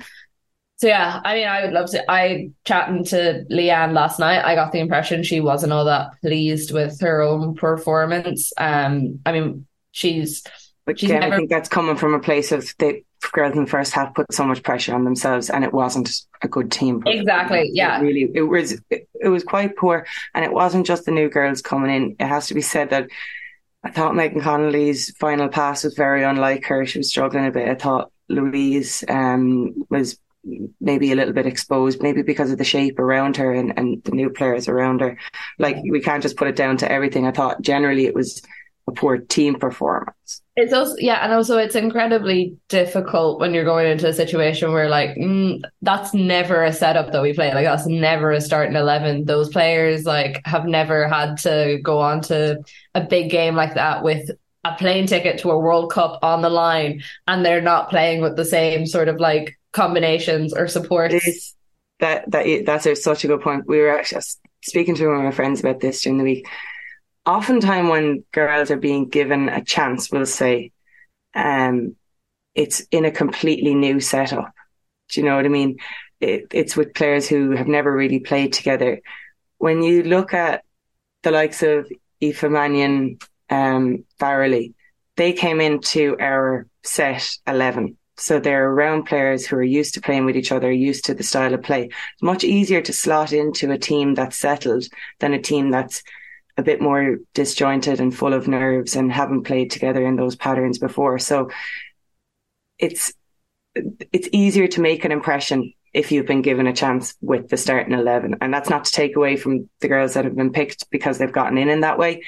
So 0.77 0.87
yeah, 0.87 1.21
I 1.23 1.35
mean, 1.35 1.47
I 1.47 1.63
would 1.63 1.73
love 1.73 1.89
to. 1.91 2.11
I 2.11 2.49
chatting 2.65 3.05
to 3.05 3.45
Leanne 3.49 3.93
last 3.93 4.19
night. 4.19 4.43
I 4.43 4.55
got 4.55 4.73
the 4.73 4.79
impression 4.79 5.23
she 5.23 5.39
wasn't 5.39 5.71
all 5.71 5.85
that 5.85 6.19
pleased 6.19 6.73
with 6.73 6.99
her 6.99 7.21
own 7.21 7.55
performance. 7.55 8.51
Um, 8.57 9.19
I 9.25 9.31
mean, 9.31 9.67
she's 9.91 10.43
But 10.85 10.99
she's 10.99 11.09
again, 11.09 11.21
never 11.21 11.35
I 11.35 11.37
think 11.37 11.49
that's 11.49 11.69
coming 11.69 11.95
from 11.95 12.13
a 12.13 12.19
place 12.19 12.51
of 12.51 12.73
the 12.77 13.01
girls 13.31 13.55
in 13.55 13.65
the 13.65 13.69
first 13.69 13.93
half 13.93 14.13
put 14.13 14.31
so 14.33 14.45
much 14.45 14.63
pressure 14.63 14.93
on 14.93 15.03
themselves, 15.03 15.49
and 15.49 15.63
it 15.63 15.73
wasn't 15.73 16.09
a 16.41 16.47
good 16.47 16.71
team. 16.71 17.03
Exactly, 17.05 17.69
yeah. 17.73 17.99
It 17.99 18.03
really, 18.03 18.31
it 18.33 18.43
was 18.43 18.81
it, 18.89 19.07
it 19.19 19.29
was 19.29 19.43
quite 19.43 19.75
poor, 19.75 20.05
and 20.33 20.43
it 20.43 20.51
wasn't 20.51 20.85
just 20.85 21.05
the 21.05 21.11
new 21.11 21.29
girls 21.29 21.61
coming 21.61 21.95
in. 21.95 22.15
It 22.19 22.27
has 22.27 22.47
to 22.47 22.53
be 22.53 22.61
said 22.61 22.89
that 22.91 23.09
I 23.83 23.91
thought 23.91 24.15
Megan 24.15 24.41
Connolly's 24.41 25.15
final 25.17 25.47
pass 25.47 25.83
was 25.83 25.93
very 25.93 26.23
unlike 26.23 26.65
her. 26.65 26.85
She 26.85 26.97
was 26.97 27.09
struggling 27.09 27.45
a 27.45 27.51
bit. 27.51 27.69
I 27.69 27.75
thought 27.75 28.11
Louise 28.29 29.03
um, 29.07 29.85
was 29.89 30.17
maybe 30.79 31.11
a 31.11 31.15
little 31.15 31.33
bit 31.33 31.45
exposed, 31.45 32.01
maybe 32.01 32.21
because 32.21 32.51
of 32.51 32.57
the 32.57 32.63
shape 32.63 32.99
around 32.99 33.37
her 33.37 33.53
and, 33.53 33.77
and 33.77 34.03
the 34.03 34.11
new 34.11 34.29
players 34.29 34.67
around 34.67 35.01
her. 35.01 35.17
Like 35.59 35.77
we 35.89 36.01
can't 36.01 36.23
just 36.23 36.37
put 36.37 36.47
it 36.47 36.55
down 36.55 36.77
to 36.77 36.91
everything. 36.91 37.25
I 37.25 37.31
thought 37.31 37.61
generally 37.61 38.05
it 38.05 38.15
was 38.15 38.41
a 38.87 38.91
poor 38.91 39.17
team 39.17 39.55
performance. 39.55 40.41
It's 40.57 40.71
also 40.71 40.95
yeah, 40.99 41.23
and 41.23 41.33
also 41.33 41.57
it's 41.57 41.75
incredibly 41.75 42.57
difficult 42.69 43.41
when 43.41 43.53
you're 43.53 43.65
going 43.65 43.91
into 43.91 44.07
a 44.07 44.13
situation 44.13 44.71
where 44.71 44.87
like 44.87 45.09
mm, 45.17 45.61
that's 45.81 46.13
never 46.13 46.63
a 46.63 46.71
setup 46.71 47.11
that 47.11 47.21
we 47.21 47.33
play. 47.33 47.53
Like 47.53 47.65
that's 47.65 47.87
never 47.87 48.31
a 48.31 48.39
starting 48.39 48.77
eleven. 48.77 49.25
Those 49.25 49.49
players 49.49 50.05
like 50.05 50.41
have 50.45 50.65
never 50.65 51.09
had 51.09 51.37
to 51.39 51.79
go 51.83 51.99
on 51.99 52.21
to 52.23 52.63
a 52.93 53.01
big 53.01 53.29
game 53.31 53.55
like 53.55 53.73
that 53.73 54.01
with 54.01 54.31
a 54.63 54.75
plane 54.75 55.07
ticket 55.07 55.39
to 55.39 55.51
a 55.51 55.59
World 55.59 55.91
Cup 55.91 56.19
on 56.23 56.41
the 56.41 56.49
line, 56.49 57.03
and 57.27 57.45
they're 57.45 57.61
not 57.61 57.89
playing 57.89 58.21
with 58.21 58.37
the 58.37 58.45
same 58.45 58.85
sort 58.85 59.09
of 59.09 59.19
like 59.19 59.59
combinations 59.73 60.53
or 60.53 60.69
supports. 60.69 61.53
That 61.99 62.31
that 62.31 62.65
that's 62.65 63.03
such 63.03 63.25
a 63.25 63.27
good 63.27 63.41
point. 63.41 63.67
We 63.67 63.79
were 63.79 63.97
actually 63.97 64.23
speaking 64.63 64.95
to 64.95 65.07
one 65.07 65.17
of 65.17 65.23
my 65.23 65.31
friends 65.31 65.59
about 65.59 65.81
this 65.81 66.01
during 66.01 66.17
the 66.17 66.23
week. 66.23 66.47
Oftentimes, 67.25 67.89
when 67.89 68.23
girls 68.31 68.69
are 68.69 68.77
being 68.77 69.09
given 69.09 69.49
a 69.49 69.63
chance, 69.63 70.11
we'll 70.11 70.25
say, 70.25 70.71
um, 71.33 71.95
it's 72.53 72.81
in 72.91 73.05
a 73.05 73.11
completely 73.11 73.73
new 73.73 73.99
setup. 73.99 74.53
Do 75.09 75.19
you 75.19 75.27
know 75.27 75.35
what 75.35 75.45
I 75.45 75.49
mean? 75.49 75.77
It, 76.21 76.47
it's 76.51 76.77
with 76.77 76.93
players 76.93 77.27
who 77.27 77.51
have 77.51 77.67
never 77.67 77.91
really 77.91 78.19
played 78.19 78.53
together. 78.53 79.01
When 79.57 79.81
you 79.81 80.03
look 80.03 80.33
at 80.33 80.63
the 81.23 81.31
likes 81.31 81.63
of 81.63 81.91
Aoife 82.23 82.43
Mannion, 82.43 83.17
um, 83.49 84.05
Farrelly, 84.19 84.73
they 85.17 85.33
came 85.33 85.61
into 85.61 86.15
our 86.19 86.67
set 86.83 87.37
11. 87.47 87.97
So 88.17 88.39
they're 88.39 88.69
around 88.69 89.03
players 89.03 89.45
who 89.45 89.57
are 89.57 89.63
used 89.63 89.93
to 89.95 90.01
playing 90.01 90.25
with 90.25 90.37
each 90.37 90.51
other, 90.51 90.71
used 90.71 91.05
to 91.05 91.13
the 91.13 91.23
style 91.23 91.53
of 91.53 91.63
play. 91.63 91.85
It's 91.85 92.21
much 92.21 92.43
easier 92.43 92.81
to 92.81 92.93
slot 92.93 93.33
into 93.33 93.71
a 93.71 93.77
team 93.77 94.15
that's 94.15 94.37
settled 94.37 94.85
than 95.19 95.33
a 95.33 95.41
team 95.41 95.69
that's 95.69 96.01
a 96.57 96.63
bit 96.63 96.81
more 96.81 97.17
disjointed 97.33 97.99
and 97.99 98.15
full 98.15 98.33
of 98.33 98.47
nerves 98.47 98.95
and 98.95 99.11
haven't 99.11 99.43
played 99.43 99.71
together 99.71 100.05
in 100.05 100.15
those 100.15 100.35
patterns 100.35 100.77
before. 100.77 101.19
So 101.19 101.49
it's 102.79 103.13
it's 103.75 104.29
easier 104.31 104.67
to 104.67 104.81
make 104.81 105.03
an 105.03 105.11
impression 105.11 105.73
if 105.93 106.11
you've 106.11 106.25
been 106.25 106.41
given 106.41 106.67
a 106.67 106.73
chance 106.73 107.15
with 107.21 107.49
the 107.49 107.57
starting 107.57 107.93
11 107.93 108.37
and 108.41 108.53
that's 108.53 108.69
not 108.69 108.85
to 108.85 108.91
take 108.91 109.15
away 109.15 109.35
from 109.35 109.69
the 109.79 109.87
girls 109.87 110.13
that 110.13 110.25
have 110.25 110.35
been 110.35 110.51
picked 110.51 110.89
because 110.89 111.17
they've 111.17 111.31
gotten 111.31 111.57
in 111.57 111.69
in 111.69 111.81
that 111.81 111.97
way. 111.97 112.23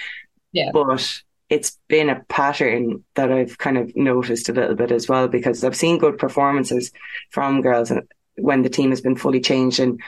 Yeah. 0.51 0.71
But 0.73 1.21
it's 1.49 1.77
been 1.87 2.09
a 2.09 2.23
pattern 2.27 3.03
that 3.15 3.31
I've 3.31 3.57
kind 3.57 3.77
of 3.77 3.95
noticed 3.95 4.49
a 4.49 4.53
little 4.53 4.75
bit 4.75 4.91
as 4.91 5.07
well 5.07 5.27
because 5.27 5.63
I've 5.63 5.75
seen 5.75 5.97
good 5.97 6.17
performances 6.17 6.91
from 7.29 7.61
girls 7.61 7.91
uh, 7.91 8.01
when 8.35 8.61
the 8.61 8.69
team 8.69 8.89
has 8.89 9.01
been 9.01 9.15
fully 9.15 9.39
changed 9.39 9.79
and 9.79 10.01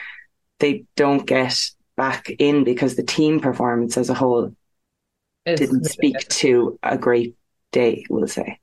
they 0.58 0.84
don't 0.96 1.26
get 1.26 1.70
back 2.00 2.30
in 2.38 2.64
because 2.64 2.96
the 2.96 3.02
team 3.02 3.40
performance 3.40 3.98
as 3.98 4.08
a 4.08 4.14
whole 4.14 4.56
It's 5.44 5.60
didn't 5.60 5.84
speak 5.84 6.16
to 6.40 6.78
a 6.82 6.96
great 6.96 7.36
day, 7.72 8.06
we'll 8.08 8.26
say. 8.26 8.58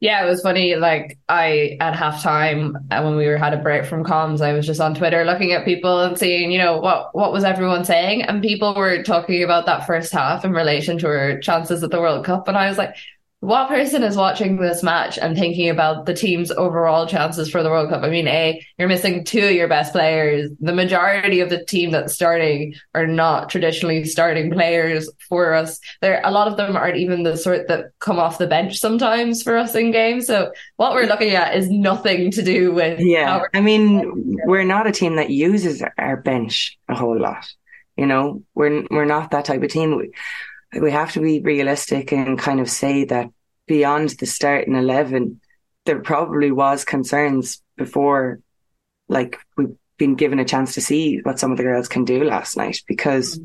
Yeah, 0.00 0.22
it 0.22 0.28
was 0.28 0.42
funny. 0.42 0.76
Like 0.76 1.18
I 1.26 1.78
at 1.80 1.94
halftime 1.94 2.74
uh, 2.90 3.00
when 3.02 3.16
we 3.16 3.26
were 3.26 3.38
had 3.38 3.54
a 3.54 3.62
break 3.62 3.86
from 3.86 4.04
comms, 4.04 4.42
I 4.42 4.52
was 4.52 4.66
just 4.66 4.82
on 4.82 4.94
Twitter 4.94 5.24
looking 5.24 5.52
at 5.52 5.64
people 5.64 5.98
and 6.02 6.18
seeing, 6.18 6.52
you 6.52 6.58
know, 6.58 6.76
what 6.76 7.14
what 7.14 7.32
was 7.32 7.42
everyone 7.42 7.86
saying, 7.86 8.20
and 8.20 8.42
people 8.42 8.74
were 8.74 9.02
talking 9.02 9.42
about 9.42 9.64
that 9.64 9.86
first 9.86 10.12
half 10.12 10.44
in 10.44 10.52
relation 10.52 10.98
to 10.98 11.06
our 11.06 11.38
chances 11.38 11.82
at 11.82 11.90
the 11.90 12.02
World 12.02 12.26
Cup, 12.26 12.48
and 12.48 12.58
I 12.58 12.68
was 12.68 12.76
like, 12.76 12.96
what 13.44 13.68
person 13.68 14.02
is 14.02 14.16
watching 14.16 14.56
this 14.56 14.82
match 14.82 15.18
and 15.18 15.36
thinking 15.36 15.68
about 15.68 16.06
the 16.06 16.14
team's 16.14 16.50
overall 16.50 17.06
chances 17.06 17.50
for 17.50 17.62
the 17.62 17.68
World 17.68 17.90
Cup? 17.90 18.02
I 18.02 18.08
mean, 18.08 18.26
a 18.26 18.66
you're 18.78 18.88
missing 18.88 19.22
two 19.22 19.44
of 19.44 19.52
your 19.52 19.68
best 19.68 19.92
players. 19.92 20.50
The 20.60 20.72
majority 20.72 21.40
of 21.40 21.50
the 21.50 21.62
team 21.62 21.90
that's 21.90 22.14
starting 22.14 22.74
are 22.94 23.06
not 23.06 23.50
traditionally 23.50 24.04
starting 24.04 24.50
players 24.50 25.10
for 25.28 25.52
us. 25.52 25.78
There, 26.00 26.22
a 26.24 26.30
lot 26.30 26.48
of 26.48 26.56
them 26.56 26.74
aren't 26.74 26.96
even 26.96 27.22
the 27.22 27.36
sort 27.36 27.68
that 27.68 27.90
come 27.98 28.18
off 28.18 28.38
the 28.38 28.46
bench 28.46 28.78
sometimes 28.78 29.42
for 29.42 29.58
us 29.58 29.74
in 29.74 29.90
games. 29.90 30.26
So 30.26 30.50
what 30.76 30.94
we're 30.94 31.06
looking 31.06 31.34
at 31.34 31.54
is 31.54 31.68
nothing 31.68 32.30
to 32.30 32.42
do 32.42 32.72
with 32.72 32.98
Yeah. 32.98 33.42
I 33.52 33.60
mean, 33.60 34.38
we're 34.46 34.64
not 34.64 34.86
a 34.86 34.92
team 34.92 35.16
that 35.16 35.28
uses 35.28 35.82
our 35.98 36.16
bench 36.16 36.78
a 36.88 36.94
whole 36.94 37.20
lot. 37.20 37.46
You 37.96 38.06
know, 38.06 38.42
we're 38.54 38.86
we're 38.90 39.04
not 39.04 39.32
that 39.32 39.44
type 39.44 39.62
of 39.62 39.70
team. 39.70 39.96
We, 39.96 40.12
we 40.80 40.90
have 40.90 41.12
to 41.12 41.20
be 41.20 41.40
realistic 41.40 42.12
and 42.12 42.38
kind 42.38 42.60
of 42.60 42.70
say 42.70 43.04
that 43.04 43.30
beyond 43.66 44.10
the 44.10 44.26
start 44.26 44.64
starting 44.64 44.74
11, 44.74 45.40
there 45.84 46.00
probably 46.00 46.50
was 46.50 46.84
concerns 46.84 47.62
before, 47.76 48.40
like 49.08 49.38
we've 49.56 49.76
been 49.96 50.14
given 50.14 50.38
a 50.38 50.44
chance 50.44 50.74
to 50.74 50.80
see 50.80 51.20
what 51.22 51.38
some 51.38 51.50
of 51.52 51.56
the 51.56 51.62
girls 51.62 51.88
can 51.88 52.04
do 52.04 52.24
last 52.24 52.56
night 52.56 52.82
because 52.86 53.40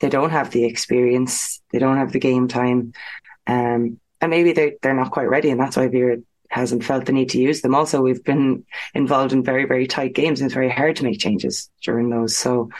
they 0.00 0.08
don't 0.08 0.30
have 0.30 0.50
the 0.50 0.64
experience, 0.64 1.60
they 1.72 1.78
don't 1.78 1.98
have 1.98 2.12
the 2.12 2.20
game 2.20 2.48
time, 2.48 2.92
um, 3.46 4.00
and 4.20 4.30
maybe 4.30 4.52
they 4.52 4.76
they're 4.82 4.94
not 4.94 5.10
quite 5.10 5.28
ready, 5.28 5.50
and 5.50 5.60
that's 5.60 5.76
why 5.76 5.88
Vera 5.88 6.18
hasn't 6.48 6.84
felt 6.84 7.06
the 7.06 7.12
need 7.12 7.30
to 7.30 7.40
use 7.40 7.60
them. 7.60 7.74
Also, 7.74 8.00
we've 8.00 8.24
been 8.24 8.64
involved 8.94 9.32
in 9.32 9.42
very 9.42 9.64
very 9.66 9.86
tight 9.86 10.14
games, 10.14 10.40
and 10.40 10.46
it's 10.46 10.54
very 10.54 10.70
hard 10.70 10.96
to 10.96 11.04
make 11.04 11.20
changes 11.20 11.70
during 11.82 12.10
those. 12.10 12.36
So. 12.36 12.70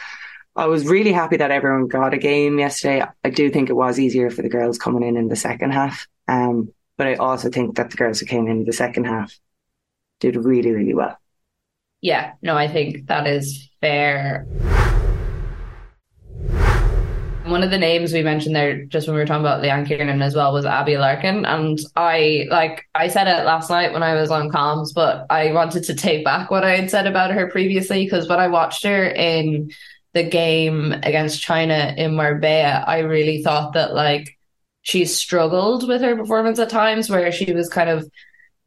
I 0.57 0.65
was 0.65 0.87
really 0.87 1.11
happy 1.11 1.37
that 1.37 1.51
everyone 1.51 1.87
got 1.87 2.15
a 2.15 2.17
game 2.17 2.57
yesterday. 2.57 3.05
I 3.23 3.29
do 3.29 3.51
think 3.51 3.69
it 3.69 3.73
was 3.73 3.99
easier 3.99 4.31
for 4.31 4.41
the 4.41 4.49
girls 4.49 4.79
coming 4.79 5.07
in 5.07 5.15
in 5.15 5.27
the 5.27 5.35
second 5.35 5.71
half. 5.71 6.07
Um, 6.27 6.73
but 6.97 7.05
I 7.05 7.13
also 7.13 7.51
think 7.51 7.75
that 7.75 7.91
the 7.91 7.95
girls 7.95 8.19
who 8.19 8.25
came 8.25 8.47
in 8.47 8.65
the 8.65 8.73
second 8.73 9.03
half 9.03 9.37
did 10.19 10.35
really, 10.35 10.71
really 10.71 10.95
well. 10.95 11.15
yeah, 12.01 12.33
no, 12.41 12.57
I 12.57 12.67
think 12.67 13.05
that 13.05 13.27
is 13.27 13.69
fair. 13.81 14.47
One 17.45 17.61
of 17.61 17.69
the 17.69 17.77
names 17.77 18.11
we 18.11 18.23
mentioned 18.23 18.55
there 18.55 18.83
just 18.85 19.07
when 19.07 19.13
we 19.13 19.21
were 19.21 19.27
talking 19.27 19.45
about 19.45 19.63
Leanne 19.63 19.87
Kiernan 19.87 20.23
as 20.23 20.35
well 20.35 20.51
was 20.53 20.65
Abbie 20.65 20.97
Larkin. 20.97 21.45
And 21.45 21.79
I 21.95 22.47
like 22.49 22.83
I 22.95 23.07
said 23.07 23.27
it 23.27 23.45
last 23.45 23.69
night 23.69 23.93
when 23.93 24.03
I 24.03 24.15
was 24.15 24.31
on 24.31 24.49
comms, 24.49 24.89
but 24.93 25.27
I 25.29 25.51
wanted 25.53 25.83
to 25.83 25.95
take 25.95 26.25
back 26.25 26.49
what 26.49 26.63
I 26.63 26.75
had 26.75 26.89
said 26.89 27.05
about 27.05 27.31
her 27.31 27.47
previously 27.47 28.03
because 28.03 28.27
when 28.27 28.39
I 28.39 28.47
watched 28.47 28.83
her 28.83 29.05
in 29.05 29.71
the 30.17 30.23
game 30.23 30.93
against 31.03 31.41
China 31.41 31.93
in 31.95 32.15
Marbella, 32.15 32.83
I 32.87 32.99
really 32.99 33.43
thought 33.43 33.73
that 33.73 33.93
like 33.93 34.37
she 34.81 35.05
struggled 35.05 35.87
with 35.87 36.01
her 36.01 36.15
performance 36.15 36.57
at 36.59 36.69
times 36.69 37.09
where 37.09 37.31
she 37.31 37.53
was 37.53 37.69
kind 37.69 37.89
of 37.89 38.09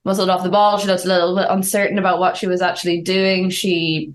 muscled 0.04 0.30
off 0.30 0.44
the 0.44 0.48
ball. 0.48 0.78
She 0.78 0.86
looked 0.86 1.04
a 1.04 1.08
little 1.08 1.34
bit 1.34 1.48
uncertain 1.50 1.98
about 1.98 2.20
what 2.20 2.36
she 2.36 2.46
was 2.46 2.62
actually 2.62 3.00
doing. 3.02 3.50
She 3.50 4.14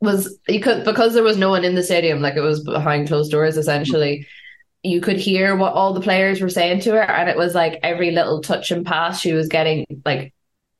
was 0.00 0.38
you 0.48 0.60
could 0.60 0.84
because 0.84 1.14
there 1.14 1.22
was 1.22 1.36
no 1.36 1.50
one 1.50 1.64
in 1.64 1.76
the 1.76 1.82
stadium, 1.82 2.20
like 2.20 2.34
it 2.34 2.40
was 2.40 2.64
behind 2.64 3.06
closed 3.08 3.30
doors 3.30 3.56
essentially. 3.56 4.26
You 4.82 5.00
could 5.00 5.16
hear 5.16 5.54
what 5.54 5.74
all 5.74 5.92
the 5.92 6.00
players 6.00 6.40
were 6.40 6.48
saying 6.48 6.80
to 6.82 6.92
her, 6.92 7.02
and 7.02 7.28
it 7.28 7.36
was 7.36 7.54
like 7.54 7.78
every 7.82 8.10
little 8.10 8.40
touch 8.40 8.70
and 8.72 8.84
pass 8.84 9.20
she 9.20 9.32
was 9.32 9.48
getting 9.48 9.86
like 10.04 10.32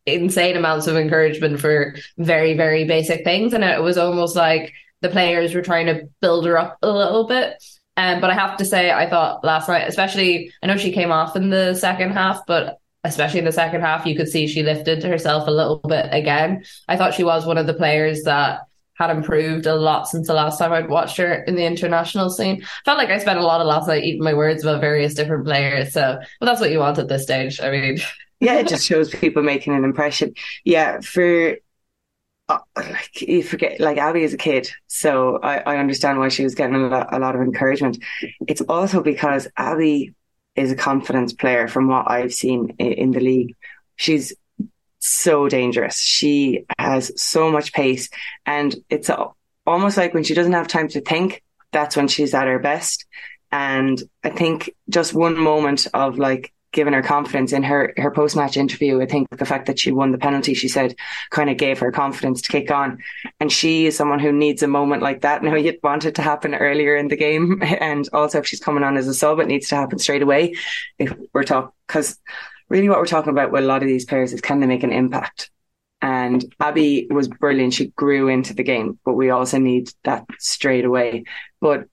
insane 0.07 0.57
amounts 0.57 0.87
of 0.87 0.97
encouragement 0.97 1.61
for 1.61 1.95
very, 2.17 2.57
very 2.57 2.85
basic 2.85 3.23
things. 3.25 3.53
And 3.53 3.63
it 3.63 3.83
was 3.83 3.99
almost 3.99 4.35
like 4.35 4.73
the 5.01 5.09
players 5.09 5.55
were 5.55 5.63
trying 5.63 5.87
to 5.87 6.09
build 6.21 6.47
her 6.47 6.59
up 6.59 6.79
a 6.83 6.91
little 6.91 7.27
bit. 7.27 7.63
Um, 7.97 8.21
but 8.21 8.31
I 8.31 8.35
have 8.35 8.57
to 8.59 8.65
say, 8.65 8.93
I 8.93 9.11
thought 9.11 9.45
last 9.45 9.69
night, 9.69 9.89
especially, 9.89 10.53
I 10.63 10.67
know 10.67 10.77
she 10.77 10.93
came 10.93 11.11
off 11.11 11.35
in 11.35 11.51
the 11.51 11.75
second 11.75 12.13
half, 12.13 12.47
but 12.47 12.79
especially 13.05 13.41
in 13.41 13.45
the 13.45 13.53
second 13.53 13.81
half, 13.81 14.07
you 14.07 14.17
could 14.17 14.29
see 14.29 14.47
she 14.47 14.63
lifted 14.63 15.03
herself 15.03 15.49
a 15.49 15.53
little 15.53 15.81
bit 15.87 16.07
again. 16.13 16.65
I 16.87 16.97
thought 16.97 17.15
she 17.15 17.25
was 17.25 17.45
one 17.45 17.59
of 17.59 17.67
the 17.67 17.75
players 17.75 18.23
that 18.23 18.61
had 18.95 19.11
improved 19.11 19.67
a 19.67 19.77
lot 19.77 20.09
since 20.09 20.27
the 20.27 20.35
last 20.35 20.59
time 20.59 20.73
I'd 20.73 20.89
watched 20.89 21.17
her 21.19 21.43
in 21.45 21.55
the 21.55 21.65
international 21.65 22.31
scene. 22.31 22.65
Felt 22.85 22.99
like 22.99 23.11
I 23.11 23.19
spent 23.19 23.39
a 23.39 23.45
lot 23.45 23.61
of 23.61 23.67
last 23.67 23.87
night 23.87 24.05
eating 24.05 24.25
my 24.25 24.35
words 24.35 24.63
about 24.63 24.81
various 24.81 25.15
different 25.15 25.45
players. 25.45 25.93
So, 25.93 26.19
but 26.41 26.47
that's 26.47 26.61
what 26.61 26.73
you 26.73 26.81
want 26.81 26.99
at 26.99 27.09
this 27.09 27.23
stage. 27.23 27.61
I 27.61 27.71
mean, 27.71 27.99
yeah, 28.41 28.55
it 28.55 28.69
just 28.69 28.87
shows 28.87 29.11
people 29.11 29.43
making 29.43 29.75
an 29.75 29.85
impression. 29.85 30.35
Yeah, 30.65 31.01
for 31.01 31.57
uh, 32.49 32.59
like 32.77 33.21
you 33.21 33.43
forget, 33.43 33.79
like 33.81 33.99
Abbie 33.99 34.23
is 34.23 34.35
a 34.35 34.39
kid, 34.39 34.69
so 34.87 35.39
I, 35.43 35.59
I 35.59 35.77
understand 35.77 36.19
why 36.19 36.29
she 36.29 36.45
was 36.45 36.55
getting 36.55 36.77
a 36.77 36.89
lot, 36.89 37.15
a 37.15 37.19
lot 37.19 37.35
of 37.35 37.43
encouragement. 37.43 37.99
It's 38.47 38.63
also 38.63 39.03
because 39.03 39.49
Abbie 39.57 40.15
is 40.57 40.73
a 40.73 40.77
confidence 40.77 41.33
player 41.33 41.69
from 41.69 41.89
what 41.89 42.11
I've 42.11 42.33
seen 42.33 42.75
in, 42.79 42.93
in 42.93 43.11
the 43.11 43.21
league. 43.21 43.55
She's 43.97 44.33
so 44.99 45.49
dangerous. 45.49 46.01
She 46.01 46.65
has 46.79 47.13
so 47.21 47.51
much 47.51 47.73
pace, 47.73 48.09
and 48.47 48.75
it's 48.89 49.11
almost 49.67 49.97
like 49.97 50.15
when 50.15 50.25
she 50.25 50.35
doesn't 50.35 50.53
have 50.53 50.69
time 50.69 50.89
to 50.89 51.01
think, 51.01 51.43
that's 51.71 51.97
when 51.97 52.09
she's 52.09 52.35
at 52.35 52.47
her 52.47 52.59
best. 52.59 53.05
And 53.53 54.03
I 54.25 54.31
think 54.31 54.71
just 54.89 55.15
one 55.15 55.39
moment 55.39 55.87
of 55.95 56.19
like 56.19 56.53
given 56.73 56.93
her 56.93 57.03
confidence 57.03 57.53
in 57.53 57.63
her 57.63 57.93
her 57.97 58.11
post 58.11 58.37
match 58.37 58.57
interview. 58.57 59.01
I 59.01 59.07
think 59.07 59.29
the 59.31 59.47
fact 59.47 59.67
that 59.67 59.79
she 59.79 59.91
won 59.91 60.13
the 60.13 60.19
penalty, 60.19 60.55
she 60.55 60.69
said, 60.69 60.95
kind 61.31 61.51
of 61.51 61.57
gave 61.57 61.79
her 61.79 61.93
confidence 61.93 62.43
to 62.43 62.53
kick 62.53 62.71
on. 62.71 62.99
And 63.41 63.51
she 63.51 63.87
is 63.87 63.97
someone 63.97 64.19
who 64.19 64.33
needs 64.33 64.63
a 64.63 64.69
moment 64.69 65.03
like 65.03 65.23
that. 65.23 65.43
Now 65.49 65.55
you'd 65.55 65.79
want 65.83 66.05
it 66.05 66.15
to 66.17 66.23
happen 66.23 66.55
earlier 66.55 66.95
in 66.97 67.09
the 67.09 67.17
game, 67.17 67.63
and 67.63 68.09
also 68.13 68.39
if 68.39 68.47
she's 68.47 68.61
coming 68.61 68.85
on 68.85 68.97
as 68.97 69.09
a 69.09 69.15
sub, 69.15 69.41
it 69.41 69.47
needs 69.47 69.69
to 69.69 69.77
happen 69.77 69.99
straight 69.99 70.23
away. 70.23 70.55
If 70.99 71.15
we're 71.33 71.45
talking, 71.45 71.73
because 71.87 72.19
really 72.69 72.89
what 72.89 72.99
we're 72.99 73.07
talking 73.07 73.33
about 73.33 73.51
with 73.51 73.65
a 73.65 73.67
lot 73.67 73.83
of 73.83 73.89
these 73.89 74.05
players 74.05 74.33
is 74.33 74.41
can 74.41 74.61
they 74.61 74.67
make 74.67 74.83
an 74.83 74.93
impact? 74.93 75.51
And 76.01 76.45
Abbie 76.61 77.09
was 77.11 77.29
brilliant. 77.29 77.75
She 77.75 77.89
grew 77.89 78.29
into 78.29 78.55
the 78.55 78.63
game, 78.63 78.99
but 79.05 79.15
we 79.15 79.31
also 79.31 79.59
need 79.59 79.91
that 80.05 80.27
straight 80.39 80.85
away. 80.85 81.25
But 81.61 81.89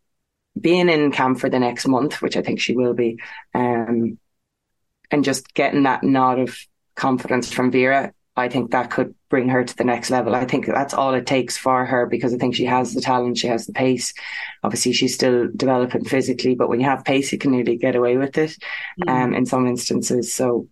being 0.60 0.90
in 0.90 1.12
camp 1.12 1.40
for 1.40 1.50
the 1.50 1.60
next 1.60 1.88
month, 1.88 2.22
which 2.22 2.38
I 2.38 2.42
think 2.42 2.60
she 2.60 2.76
will 2.76 2.94
be, 2.94 3.20
um, 3.54 4.20
and 5.16 5.24
just 5.24 5.54
getting 5.54 5.84
that 5.84 6.04
nod 6.04 6.40
of 6.40 6.58
confidence 6.94 7.50
from 7.50 7.72
Vera, 7.72 8.12
I 8.36 8.50
think 8.50 8.72
that 8.72 8.92
could 8.92 9.16
bring 9.30 9.48
her 9.48 9.64
to 9.64 9.78
the 9.78 9.86
next 9.86 10.10
level. 10.10 10.36
I 10.36 10.44
think 10.44 10.66
that's 10.66 10.94
all 10.94 11.14
it 11.14 11.26
takes 11.26 11.58
for 11.58 11.86
her 11.86 12.06
because 12.06 12.34
I 12.34 12.38
think 12.38 12.54
she 12.54 12.66
has 12.66 12.94
the 12.94 13.00
talent, 13.00 13.38
she 13.38 13.48
has 13.48 13.66
the 13.66 13.72
pace. 13.72 14.14
Obviously, 14.62 14.92
she's 14.92 15.16
still 15.16 15.48
developing 15.56 16.04
physically, 16.04 16.54
but 16.54 16.68
when 16.68 16.82
you 16.82 16.86
have 16.86 17.06
pace, 17.06 17.32
you 17.32 17.38
can 17.38 17.54
really 17.54 17.78
get 17.78 17.96
away 17.96 18.18
with 18.18 18.38
it 18.38 18.58
mm. 19.02 19.10
um, 19.10 19.34
in 19.34 19.46
some 19.46 19.68
instances. 19.68 20.34
So, 20.34 20.68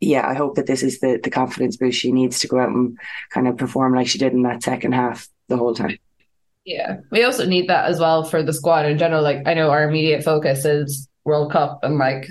yeah, 0.00 0.26
I 0.26 0.34
hope 0.34 0.56
that 0.56 0.66
this 0.66 0.82
is 0.82 0.98
the, 0.98 1.20
the 1.22 1.30
confidence 1.30 1.76
boost 1.76 2.00
she 2.00 2.10
needs 2.10 2.40
to 2.40 2.48
go 2.48 2.58
out 2.58 2.70
and 2.70 2.98
kind 3.30 3.46
of 3.46 3.56
perform 3.56 3.94
like 3.94 4.08
she 4.08 4.18
did 4.18 4.32
in 4.32 4.42
that 4.42 4.64
second 4.64 4.94
half 4.94 5.28
the 5.46 5.56
whole 5.56 5.76
time. 5.76 5.96
Yeah, 6.64 6.96
we 7.12 7.22
also 7.22 7.46
need 7.46 7.68
that 7.68 7.84
as 7.84 8.00
well 8.00 8.24
for 8.24 8.42
the 8.42 8.52
squad 8.52 8.86
in 8.86 8.98
general. 8.98 9.22
Like, 9.22 9.46
I 9.46 9.54
know 9.54 9.70
our 9.70 9.88
immediate 9.88 10.24
focus 10.24 10.64
is 10.64 11.08
World 11.24 11.52
Cup 11.52 11.80
and 11.84 11.98
like 11.98 12.26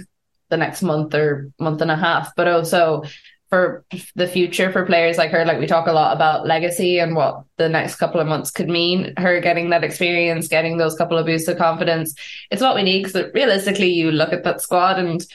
the 0.49 0.57
next 0.57 0.81
month 0.81 1.13
or 1.13 1.51
month 1.59 1.81
and 1.81 1.91
a 1.91 1.95
half, 1.95 2.35
but 2.35 2.47
also 2.47 3.03
for 3.49 3.85
the 4.15 4.27
future 4.27 4.71
for 4.71 4.85
players 4.85 5.17
like 5.17 5.31
her. 5.31 5.45
Like 5.45 5.59
we 5.59 5.67
talk 5.67 5.87
a 5.87 5.93
lot 5.93 6.15
about 6.15 6.47
legacy 6.47 6.99
and 6.99 7.15
what 7.15 7.43
the 7.57 7.69
next 7.69 7.95
couple 7.95 8.19
of 8.19 8.27
months 8.27 8.51
could 8.51 8.67
mean. 8.67 9.13
Her 9.17 9.39
getting 9.39 9.69
that 9.69 9.83
experience, 9.83 10.47
getting 10.47 10.77
those 10.77 10.95
couple 10.95 11.17
of 11.17 11.25
boosts 11.25 11.47
of 11.47 11.57
confidence. 11.57 12.15
It's 12.51 12.61
what 12.61 12.75
we 12.75 12.83
need 12.83 13.03
because 13.03 13.31
realistically, 13.33 13.89
you 13.89 14.11
look 14.11 14.33
at 14.33 14.43
that 14.43 14.61
squad 14.61 14.99
and 14.99 15.25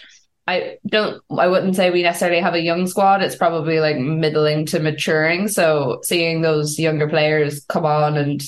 I 0.46 0.78
don't, 0.86 1.22
I 1.38 1.46
wouldn't 1.46 1.76
say 1.76 1.90
we 1.90 2.02
necessarily 2.02 2.40
have 2.40 2.54
a 2.54 2.60
young 2.60 2.88
squad. 2.88 3.22
It's 3.22 3.36
probably 3.36 3.78
like 3.78 3.98
middling 3.98 4.66
to 4.66 4.80
maturing. 4.80 5.46
So 5.46 6.00
seeing 6.02 6.42
those 6.42 6.78
younger 6.78 7.08
players 7.08 7.64
come 7.66 7.84
on 7.84 8.16
and 8.16 8.42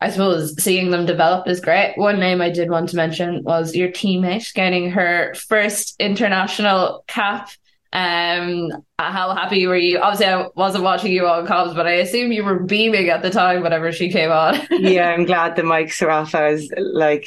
I 0.00 0.10
suppose 0.10 0.62
seeing 0.62 0.90
them 0.90 1.06
develop 1.06 1.48
is 1.48 1.60
great. 1.60 1.96
One 1.96 2.20
name 2.20 2.42
I 2.42 2.50
did 2.50 2.70
want 2.70 2.90
to 2.90 2.96
mention 2.96 3.42
was 3.44 3.74
your 3.74 3.88
teammate 3.88 4.52
getting 4.52 4.90
her 4.90 5.34
first 5.34 5.96
international 5.98 7.02
cap. 7.06 7.50
Um, 7.92 8.72
how 8.98 9.34
happy 9.34 9.66
were 9.66 9.76
you? 9.76 9.98
Obviously, 9.98 10.26
I 10.26 10.48
wasn't 10.54 10.84
watching 10.84 11.12
you 11.12 11.26
on 11.26 11.46
comms, 11.46 11.74
but 11.74 11.86
I 11.86 11.92
assume 11.92 12.30
you 12.30 12.44
were 12.44 12.58
beaming 12.58 13.08
at 13.08 13.22
the 13.22 13.30
time 13.30 13.62
whenever 13.62 13.90
she 13.90 14.10
came 14.10 14.30
on. 14.30 14.60
yeah, 14.70 15.08
I'm 15.08 15.24
glad 15.24 15.56
the 15.56 15.62
mics 15.62 16.02
are 16.02 16.10
off. 16.10 16.34
I 16.34 16.52
was 16.52 16.70
like 16.76 17.26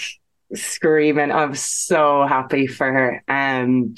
screaming. 0.53 1.31
I'm 1.31 1.55
so 1.55 2.27
happy 2.27 2.67
for 2.67 2.91
her. 2.91 3.23
Um, 3.27 3.95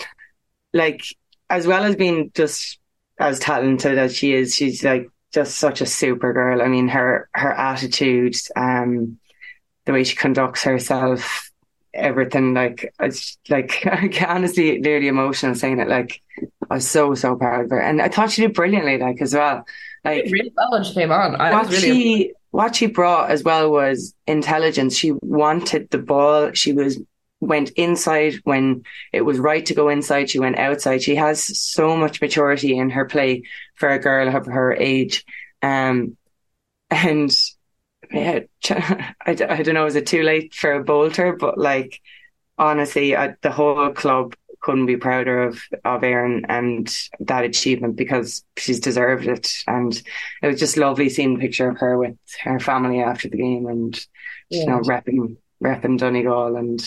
like 0.73 1.03
as 1.49 1.67
well 1.67 1.83
as 1.83 1.97
being 1.97 2.31
just 2.33 2.79
as 3.19 3.39
talented 3.39 3.97
as 3.97 4.15
she 4.15 4.33
is, 4.33 4.55
she's 4.55 4.81
like 4.81 5.09
just 5.31 5.57
such 5.57 5.81
a 5.81 5.85
super 5.85 6.33
girl. 6.33 6.61
I 6.61 6.67
mean, 6.67 6.87
her 6.89 7.29
her 7.33 7.51
attitude, 7.53 8.35
um, 8.55 9.19
the 9.85 9.93
way 9.93 10.03
she 10.03 10.15
conducts 10.15 10.63
herself, 10.63 11.49
everything. 11.93 12.53
Like, 12.53 12.93
it's 12.99 13.37
like 13.49 13.85
honestly 14.27 14.79
nearly 14.79 15.07
emotional 15.07 15.55
saying 15.55 15.79
it. 15.79 15.87
Like, 15.87 16.21
I 16.69 16.75
was 16.75 16.89
so 16.89 17.15
so 17.15 17.35
proud 17.35 17.65
of 17.65 17.71
her, 17.71 17.79
and 17.79 18.01
I 18.01 18.09
thought 18.09 18.31
she 18.31 18.41
did 18.41 18.53
brilliantly. 18.53 18.97
Like 18.97 19.21
as 19.21 19.33
well, 19.33 19.65
like 20.03 20.25
really 20.25 20.53
well 20.55 20.71
when 20.71 20.83
she 20.83 20.93
came 20.93 21.11
on. 21.11 21.35
I 21.35 21.51
what 21.51 21.69
really 21.69 21.81
she 21.81 22.33
what 22.51 22.75
she 22.75 22.87
brought 22.87 23.31
as 23.31 23.43
well 23.43 23.71
was 23.71 24.13
intelligence. 24.27 24.95
She 24.95 25.13
wanted 25.21 25.89
the 25.89 25.97
ball. 25.97 26.51
She 26.53 26.73
was 26.73 26.99
went 27.51 27.71
inside 27.71 28.35
when 28.45 28.83
it 29.11 29.23
was 29.23 29.37
right 29.37 29.65
to 29.65 29.73
go 29.73 29.89
inside. 29.89 30.29
She 30.29 30.39
went 30.39 30.57
outside. 30.57 31.03
She 31.03 31.15
has 31.15 31.43
so 31.59 31.97
much 31.97 32.21
maturity 32.21 32.77
in 32.77 32.89
her 32.91 33.03
play 33.03 33.43
for 33.75 33.89
a 33.89 33.99
girl 33.99 34.33
of 34.33 34.45
her 34.45 34.73
age. 34.73 35.25
Um, 35.61 36.15
and 36.89 37.29
yeah, 38.09 38.39
I, 38.69 39.11
I 39.27 39.63
don't 39.63 39.73
know, 39.73 39.85
is 39.85 39.97
it 39.97 40.07
too 40.07 40.23
late 40.23 40.53
for 40.53 40.71
a 40.71 40.83
bolter? 40.83 41.35
But 41.35 41.57
like, 41.57 41.99
honestly, 42.57 43.17
I, 43.17 43.35
the 43.41 43.51
whole 43.51 43.91
club 43.91 44.33
couldn't 44.61 44.85
be 44.85 44.95
prouder 44.95 45.43
of, 45.43 45.61
of 45.83 46.05
Erin 46.05 46.45
and 46.47 46.89
that 47.19 47.43
achievement 47.43 47.97
because 47.97 48.45
she's 48.55 48.79
deserved 48.79 49.27
it. 49.27 49.51
And 49.67 50.01
it 50.41 50.47
was 50.47 50.59
just 50.59 50.77
lovely 50.77 51.09
seeing 51.09 51.33
the 51.33 51.41
picture 51.41 51.69
of 51.69 51.79
her 51.79 51.97
with 51.97 52.15
her 52.45 52.61
family 52.61 53.01
after 53.01 53.27
the 53.27 53.37
game 53.37 53.67
and, 53.67 53.93
yeah. 54.49 54.61
you 54.61 54.65
know, 54.67 54.79
repping, 54.79 55.35
repping 55.61 55.97
Donegal 55.97 56.55
and, 56.55 56.81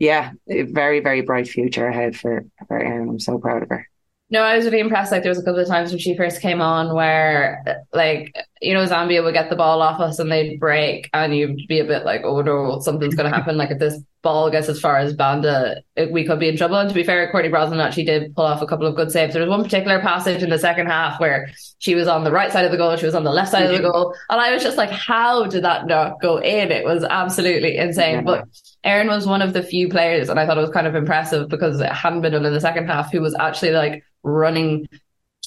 yeah, 0.00 0.32
very, 0.48 1.00
very 1.00 1.20
bright 1.20 1.46
future 1.46 1.86
ahead 1.86 2.16
for, 2.16 2.44
for 2.66 2.78
Erin. 2.78 3.10
I'm 3.10 3.20
so 3.20 3.38
proud 3.38 3.62
of 3.62 3.68
her. 3.68 3.86
No, 4.30 4.42
I 4.42 4.56
was 4.56 4.64
really 4.64 4.80
impressed. 4.80 5.12
Like 5.12 5.22
there 5.22 5.30
was 5.30 5.38
a 5.38 5.44
couple 5.44 5.60
of 5.60 5.68
times 5.68 5.90
when 5.90 5.98
she 5.98 6.16
first 6.16 6.40
came 6.40 6.60
on 6.60 6.94
where 6.94 7.62
like, 7.92 8.34
you 8.62 8.72
know, 8.72 8.86
Zambia 8.86 9.22
would 9.22 9.34
get 9.34 9.50
the 9.50 9.56
ball 9.56 9.82
off 9.82 10.00
us 10.00 10.18
and 10.18 10.32
they'd 10.32 10.58
break 10.58 11.10
and 11.12 11.36
you'd 11.36 11.66
be 11.68 11.80
a 11.80 11.84
bit 11.84 12.04
like, 12.04 12.22
oh 12.24 12.40
no, 12.40 12.80
something's 12.80 13.14
gonna 13.14 13.28
happen. 13.28 13.56
like 13.56 13.72
if 13.72 13.78
this 13.78 14.02
ball 14.22 14.50
gets 14.50 14.68
as 14.68 14.80
far 14.80 14.98
as 14.98 15.14
Banda, 15.14 15.82
we 16.10 16.24
could 16.24 16.38
be 16.38 16.48
in 16.48 16.56
trouble. 16.56 16.76
And 16.76 16.88
to 16.88 16.94
be 16.94 17.02
fair, 17.02 17.30
Courtney 17.30 17.48
Brosnan 17.48 17.80
actually 17.80 18.04
did 18.04 18.34
pull 18.34 18.44
off 18.44 18.62
a 18.62 18.66
couple 18.66 18.86
of 18.86 18.94
good 18.96 19.10
saves. 19.10 19.32
There 19.32 19.42
was 19.42 19.50
one 19.50 19.62
particular 19.62 20.00
passage 20.00 20.42
in 20.42 20.50
the 20.50 20.58
second 20.58 20.86
half 20.86 21.18
where 21.20 21.50
she 21.78 21.94
was 21.94 22.06
on 22.06 22.24
the 22.24 22.30
right 22.30 22.52
side 22.52 22.64
of 22.64 22.70
the 22.70 22.76
goal, 22.76 22.96
she 22.96 23.06
was 23.06 23.14
on 23.14 23.24
the 23.24 23.30
left 23.30 23.50
side 23.50 23.64
of 23.64 23.72
the 23.72 23.82
goal. 23.82 24.14
And 24.28 24.40
I 24.40 24.52
was 24.52 24.62
just 24.62 24.76
like, 24.76 24.90
how 24.90 25.46
did 25.46 25.64
that 25.64 25.86
not 25.86 26.20
go 26.20 26.38
in? 26.38 26.70
It 26.70 26.84
was 26.84 27.04
absolutely 27.04 27.76
insane. 27.76 28.16
Yeah. 28.16 28.22
But 28.22 28.44
Erin 28.84 29.08
was 29.08 29.26
one 29.26 29.42
of 29.42 29.52
the 29.52 29.62
few 29.62 29.88
players, 29.88 30.28
and 30.28 30.38
I 30.38 30.46
thought 30.46 30.58
it 30.58 30.62
was 30.62 30.70
kind 30.70 30.86
of 30.86 30.94
impressive 30.94 31.48
because 31.48 31.80
it 31.80 31.92
hadn't 31.92 32.22
been 32.22 32.32
done 32.32 32.46
in 32.46 32.52
the 32.52 32.60
second 32.60 32.86
half, 32.86 33.12
who 33.12 33.20
was 33.20 33.34
actually 33.34 33.72
like 33.72 34.04
running 34.22 34.86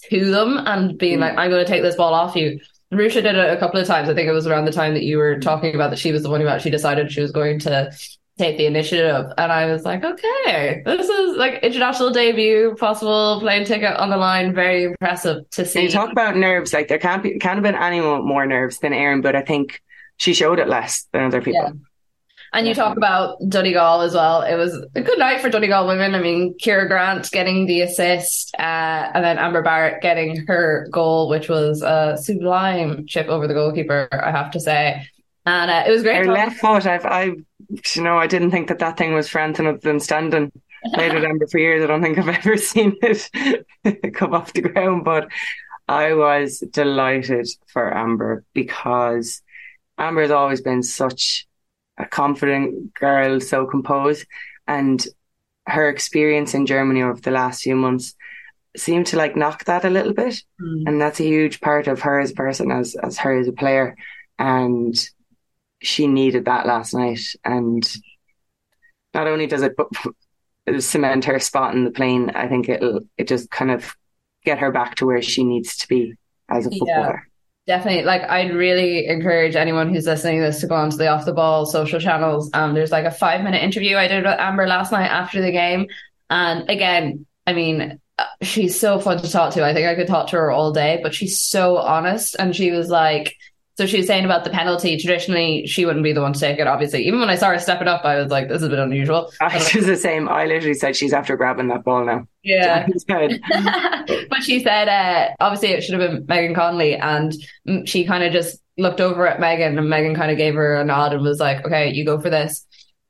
to 0.10 0.32
them 0.32 0.58
and 0.66 0.98
being 0.98 1.18
mm. 1.18 1.22
like, 1.22 1.38
I'm 1.38 1.50
going 1.50 1.64
to 1.64 1.72
take 1.72 1.84
this 1.84 1.96
ball 1.96 2.14
off 2.14 2.36
you. 2.36 2.60
Ruesha 2.92 3.24
did 3.24 3.36
it 3.36 3.54
a 3.54 3.58
couple 3.58 3.80
of 3.80 3.88
times. 3.88 4.08
I 4.08 4.14
think 4.14 4.28
it 4.28 4.34
was 4.34 4.46
around 4.46 4.66
the 4.66 4.72
time 4.72 4.94
that 4.94 5.04
you 5.04 5.18
were 5.18 5.40
talking 5.40 5.74
about 5.74 5.90
that 5.90 6.00
she 6.00 6.12
was 6.12 6.22
the 6.22 6.30
one 6.30 6.42
who 6.42 6.48
actually 6.48 6.72
decided 6.72 7.12
she 7.12 7.22
was 7.22 7.32
going 7.32 7.60
to 7.60 7.92
take 8.38 8.58
the 8.58 8.66
initiative. 8.66 9.32
And 9.38 9.52
I 9.52 9.72
was 9.72 9.84
like, 9.84 10.04
okay, 10.04 10.82
this 10.86 11.08
is 11.08 11.38
like 11.38 11.64
international 11.64 12.12
debut, 12.12 12.76
possible 12.80 13.40
plane 13.40 13.66
ticket 13.66 13.96
on 13.98 14.10
the 14.10 14.18
line. 14.18 14.54
Very 14.54 14.86
impressive 14.86 15.50
to 15.52 15.66
see. 15.66 15.80
And 15.80 15.90
you 15.90 15.94
talk 15.94 16.12
about 16.12 16.36
nerves, 16.36 16.74
like 16.74 16.88
there 16.88 16.98
can't 16.98 17.22
be, 17.22 17.38
can't 17.38 17.56
have 17.56 17.64
been 17.64 17.76
any 17.76 18.00
more 18.00 18.46
nerves 18.46 18.80
than 18.80 18.94
Erin, 18.94 19.22
but 19.22 19.36
I 19.36 19.42
think 19.42 19.82
she 20.18 20.34
showed 20.34 20.60
it 20.60 20.68
less 20.68 21.08
than 21.12 21.24
other 21.24 21.42
people. 21.42 21.62
Yeah. 21.64 21.72
And 22.56 22.68
you 22.68 22.76
talk 22.76 22.98
about 22.98 23.38
Donegal 23.50 24.02
as 24.02 24.14
well. 24.14 24.44
It 24.44 24.56
was 24.56 24.80
a 24.94 25.02
good 25.02 25.18
night 25.18 25.42
for 25.42 25.50
Donegal 25.50 25.88
women. 25.88 26.14
I 26.14 26.20
mean, 26.20 26.56
Ciara 26.60 26.88
Grant 26.88 27.32
getting 27.32 27.66
the 27.66 27.82
assist, 27.82 28.54
uh, 28.60 29.10
and 29.12 29.26
then 29.26 29.40
Amber 29.40 29.64
Barrett 29.64 30.04
getting 30.04 30.46
her 30.46 30.88
goal, 30.92 31.30
which 31.30 31.50
was 31.50 31.82
a 31.82 32.16
sublime 32.16 33.08
chip 33.08 33.28
over 33.28 33.48
the 33.48 33.56
goalkeeper, 33.56 34.08
I 34.12 34.30
have 34.30 34.52
to 34.52 34.60
say. 34.60 35.04
And 35.48 35.72
uh, 35.72 35.84
it 35.88 35.90
was 35.90 36.04
great. 36.04 36.18
Her 36.18 36.32
left 36.32 36.60
foot, 36.60 36.86
I've, 36.86 37.06
I, 37.06 37.32
you 37.96 38.04
know, 38.04 38.18
I 38.18 38.28
didn't 38.28 38.52
think 38.52 38.68
that 38.68 38.80
that 38.80 38.98
thing 38.98 39.14
was 39.14 39.30
for 39.30 39.40
anything 39.40 39.68
other 39.68 39.78
than 39.78 40.00
standing. 40.00 40.52
Played 40.94 41.14
with 41.14 41.24
Amber 41.24 41.48
for 41.48 41.60
years. 41.60 41.82
I 41.82 41.88
don't 41.88 42.02
think 42.02 42.18
I've 42.18 42.28
ever 42.46 42.58
seen 42.58 42.96
it 43.02 44.14
come 44.14 44.34
off 44.34 44.54
the 44.54 44.62
ground, 44.62 45.06
but 45.06 45.30
I 45.88 46.14
was 46.14 46.60
delighted 46.60 47.48
for 47.68 47.96
Amber 47.96 48.44
because 48.54 49.42
Amber 49.98 50.22
has 50.22 50.32
always 50.32 50.62
been 50.62 50.84
such 50.84 51.48
a 51.98 52.06
confident 52.06 52.94
girl, 52.94 53.40
so 53.40 53.66
composed, 53.66 54.26
and 54.68 55.06
her 55.68 55.90
experience 55.90 56.54
in 56.54 56.66
Germany 56.66 57.04
over 57.04 57.22
the 57.22 57.32
last 57.32 57.64
few 57.64 57.76
months 57.76 58.16
seemed 58.76 59.08
to 59.08 59.18
like 59.18 59.36
knock 59.36 59.66
that 59.66 59.86
a 59.86 59.90
little 59.90 60.14
bit, 60.14 60.42
mm. 60.60 60.84
and 60.88 61.00
that's 61.00 61.20
a 61.20 61.26
huge 61.26 61.62
part 61.62 61.88
of 61.88 62.02
her 62.02 62.20
as 62.20 62.32
a 62.32 62.36
person, 62.36 62.72
as 62.72 62.96
as 62.96 63.18
her 63.20 63.40
as 63.40 63.48
a 63.48 63.54
player, 63.54 63.96
and 64.40 65.10
she 65.84 66.08
needed 66.08 66.46
that 66.46 66.66
last 66.66 66.94
night, 66.94 67.22
and 67.44 67.88
not 69.14 69.28
only 69.28 69.48
does 69.48 69.62
it 69.62 69.76
cement 70.80 71.26
her 71.26 71.40
spot 71.40 71.76
in 71.76 71.84
the 71.84 71.92
plane, 71.92 72.32
I 72.32 72.48
think 72.48 72.70
it'll 72.70 73.02
it 73.18 73.28
just 73.28 73.50
kind 73.50 73.72
of 73.72 73.96
get 74.46 74.60
her 74.60 74.72
back 74.72 74.96
to 74.96 75.06
where 75.06 75.22
she 75.22 75.44
needs 75.44 75.78
to 75.78 75.88
be 75.88 76.16
as 76.50 76.66
a 76.66 76.72
footballer. 76.72 77.28
Definitely. 77.66 78.04
Like 78.04 78.24
I'd 78.24 78.54
really 78.54 79.08
encourage 79.08 79.56
anyone 79.56 79.94
who's 79.94 80.06
listening 80.06 80.40
to 80.40 80.48
this 80.48 80.60
to 80.62 80.68
go 80.68 80.76
onto 80.76 80.98
the 80.98 81.08
off 81.08 81.26
the 81.26 81.34
ball 81.34 81.66
social 81.66 82.00
channels. 82.00 82.50
Um 82.54 82.74
there's 82.74 82.92
like 82.92 83.06
a 83.06 83.12
five 83.12 83.42
minute 83.42 83.64
interview 83.64 83.96
I 83.96 84.08
did 84.08 84.26
with 84.26 84.40
Amber 84.40 84.68
last 84.68 84.92
night 84.92 85.08
after 85.08 85.42
the 85.42 85.52
game. 85.52 85.88
And 86.30 86.70
again, 86.70 87.26
I 87.48 87.54
mean, 87.54 88.00
she's 88.42 88.78
so 88.80 89.00
fun 89.00 89.20
to 89.20 89.32
talk 89.32 89.54
to. 89.54 89.66
I 89.66 89.74
think 89.74 89.88
I 89.88 89.96
could 89.96 90.08
talk 90.08 90.28
to 90.30 90.38
her 90.38 90.52
all 90.52 90.72
day, 90.72 91.00
but 91.02 91.14
she's 91.14 91.40
so 91.40 91.78
honest. 91.78 92.36
And 92.38 92.56
she 92.56 92.72
was 92.72 92.90
like, 92.90 93.36
so 93.76 93.86
she 93.88 93.98
was 93.98 94.08
saying 94.08 94.24
about 94.26 94.44
the 94.44 94.50
penalty. 94.50 94.98
Traditionally, 94.98 95.66
she 95.66 95.86
wouldn't 95.86 96.04
be 96.04 96.14
the 96.14 96.22
one 96.22 96.34
to 96.34 96.40
take 96.40 96.60
it. 96.60 96.68
Obviously, 96.68 97.06
even 97.08 97.20
when 97.20 97.30
I 97.30 97.36
saw 97.36 97.50
her 97.50 97.60
stepping 97.60 97.88
up, 97.88 98.06
I 98.06 98.18
was 98.18 98.30
like, 98.32 98.48
"This 98.48 98.58
is 98.58 98.68
a 98.68 98.70
bit 98.70 98.80
unusual." 98.80 99.32
I 99.42 99.56
was 99.56 99.72
the 99.72 99.96
same. 99.98 100.30
I 100.30 100.46
literally 100.46 100.76
said 100.76 100.96
she's 100.96 101.14
after 101.14 101.36
grabbing 101.36 101.70
that 101.70 101.84
ball 101.84 102.06
now. 102.06 102.28
Yeah, 102.44 102.88
but 104.30 104.44
she 104.44 104.62
said, 104.62 104.88
uh, 104.90 105.30
obviously, 105.40 105.70
it 105.70 105.84
should 105.84 106.00
have 106.00 106.12
been 106.12 106.26
Megan 106.28 106.56
Connolly, 106.56 106.96
and 106.96 107.34
she 107.86 108.06
kind 108.06 108.24
of 108.24 108.32
just 108.32 108.60
looked 108.78 109.02
over 109.02 109.28
at 109.28 109.40
Megan, 109.40 109.78
and 109.78 109.90
Megan 109.90 110.16
kind 110.16 110.32
of 110.32 110.38
gave 110.38 110.56
her 110.56 110.76
a 110.76 110.84
nod 110.86 111.14
and 111.14 111.24
was 111.24 111.40
like, 111.40 111.66
"Okay, 111.66 111.92
you 111.92 112.06
go 112.06 112.20
for 112.20 112.30
this." 112.30 112.66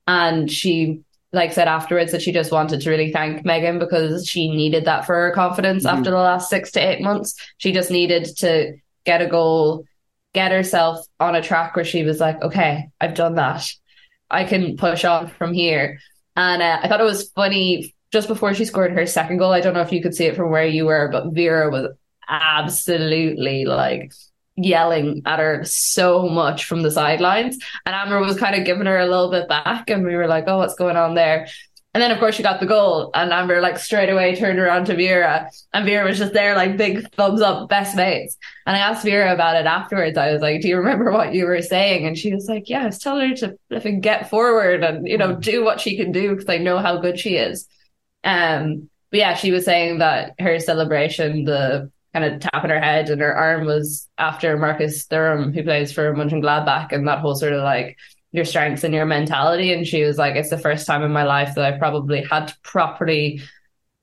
And 0.06 0.50
she 0.50 1.00
like 1.32 1.52
said 1.52 1.66
afterwards 1.66 2.12
that 2.12 2.22
she 2.22 2.30
just 2.30 2.52
wanted 2.52 2.80
to 2.80 2.88
really 2.90 3.10
thank 3.10 3.44
Megan 3.44 3.78
because 3.80 4.24
she 4.26 4.48
needed 4.54 4.84
that 4.84 5.04
for 5.04 5.14
her 5.16 5.32
confidence 5.32 5.84
Mhm. 5.84 5.90
after 5.90 6.10
the 6.10 6.16
last 6.16 6.48
six 6.48 6.70
to 6.72 6.80
eight 6.80 7.00
months. 7.00 7.34
She 7.58 7.72
just 7.72 7.90
needed 7.90 8.24
to 8.38 8.74
get 9.04 9.20
a 9.20 9.26
goal, 9.26 9.84
get 10.34 10.52
herself 10.52 11.06
on 11.18 11.34
a 11.34 11.42
track 11.42 11.74
where 11.74 11.84
she 11.84 12.04
was 12.04 12.20
like, 12.20 12.42
okay, 12.42 12.90
I've 13.00 13.14
done 13.14 13.36
that. 13.36 13.66
I 14.30 14.44
can 14.44 14.76
push 14.76 15.04
on 15.04 15.28
from 15.28 15.54
here. 15.54 16.00
And 16.36 16.60
uh, 16.60 16.80
I 16.82 16.88
thought 16.88 17.00
it 17.00 17.04
was 17.04 17.30
funny 17.30 17.94
just 18.12 18.28
before 18.28 18.52
she 18.52 18.64
scored 18.64 18.92
her 18.92 19.06
second 19.06 19.38
goal. 19.38 19.52
I 19.52 19.60
don't 19.60 19.74
know 19.74 19.80
if 19.80 19.92
you 19.92 20.02
could 20.02 20.14
see 20.14 20.26
it 20.26 20.36
from 20.36 20.50
where 20.50 20.66
you 20.66 20.86
were, 20.86 21.08
but 21.10 21.32
Vera 21.32 21.70
was 21.70 21.88
absolutely 22.28 23.64
like 23.64 24.12
yelling 24.56 25.22
at 25.26 25.38
her 25.38 25.62
so 25.64 26.28
much 26.28 26.64
from 26.64 26.82
the 26.82 26.90
sidelines. 26.90 27.58
And 27.86 27.94
Amber 27.94 28.20
was 28.20 28.38
kind 28.38 28.56
of 28.56 28.64
giving 28.64 28.86
her 28.86 28.98
a 28.98 29.06
little 29.06 29.30
bit 29.30 29.48
back, 29.48 29.90
and 29.90 30.04
we 30.04 30.16
were 30.16 30.26
like, 30.26 30.44
oh, 30.46 30.58
what's 30.58 30.74
going 30.74 30.96
on 30.96 31.14
there? 31.14 31.48
And 31.94 32.02
then, 32.02 32.10
of 32.10 32.18
course, 32.18 32.34
she 32.34 32.42
got 32.42 32.58
the 32.58 32.66
goal, 32.66 33.12
and 33.14 33.32
Amber 33.32 33.60
like 33.60 33.78
straight 33.78 34.10
away 34.10 34.34
turned 34.34 34.58
around 34.58 34.86
to 34.86 34.96
Vera, 34.96 35.48
and 35.72 35.86
Vera 35.86 36.04
was 36.04 36.18
just 36.18 36.32
there, 36.32 36.56
like 36.56 36.76
big 36.76 37.08
thumbs 37.12 37.40
up, 37.40 37.68
best 37.68 37.94
mates. 37.94 38.36
And 38.66 38.74
I 38.76 38.80
asked 38.80 39.04
Vera 39.04 39.32
about 39.32 39.54
it 39.54 39.64
afterwards. 39.64 40.18
I 40.18 40.32
was 40.32 40.42
like, 40.42 40.60
"Do 40.60 40.68
you 40.68 40.78
remember 40.78 41.12
what 41.12 41.34
you 41.34 41.46
were 41.46 41.62
saying?" 41.62 42.04
And 42.04 42.18
she 42.18 42.34
was 42.34 42.48
like, 42.48 42.68
"Yeah, 42.68 42.82
I 42.82 42.86
was 42.86 42.98
telling 42.98 43.30
her 43.30 43.36
to 43.36 43.58
flipping 43.68 44.00
get 44.00 44.28
forward 44.28 44.82
and 44.82 45.06
you 45.06 45.16
know 45.16 45.36
do 45.36 45.64
what 45.64 45.80
she 45.80 45.96
can 45.96 46.10
do 46.10 46.30
because 46.30 46.48
I 46.48 46.58
know 46.58 46.78
how 46.78 46.98
good 46.98 47.18
she 47.18 47.36
is." 47.36 47.68
Um, 48.24 48.90
but 49.12 49.20
yeah, 49.20 49.34
she 49.34 49.52
was 49.52 49.64
saying 49.64 49.98
that 49.98 50.34
her 50.40 50.58
celebration, 50.58 51.44
the 51.44 51.92
kind 52.12 52.24
of 52.24 52.40
tapping 52.40 52.70
her 52.70 52.80
head 52.80 53.10
and 53.10 53.20
her 53.20 53.34
arm 53.34 53.66
was 53.66 54.08
after 54.18 54.56
Marcus 54.56 55.06
Thuram, 55.06 55.54
who 55.54 55.62
plays 55.62 55.92
for 55.92 56.12
Mönchengladbach, 56.12 56.90
and 56.90 57.06
that 57.06 57.20
whole 57.20 57.36
sort 57.36 57.52
of 57.52 57.62
like 57.62 57.96
your 58.34 58.44
strengths 58.44 58.82
and 58.82 58.92
your 58.92 59.06
mentality. 59.06 59.72
And 59.72 59.86
she 59.86 60.02
was 60.02 60.18
like, 60.18 60.34
it's 60.34 60.50
the 60.50 60.58
first 60.58 60.88
time 60.88 61.04
in 61.04 61.12
my 61.12 61.22
life 61.22 61.54
that 61.54 61.64
I've 61.64 61.78
probably 61.78 62.20
had 62.24 62.48
to 62.48 62.56
properly 62.64 63.40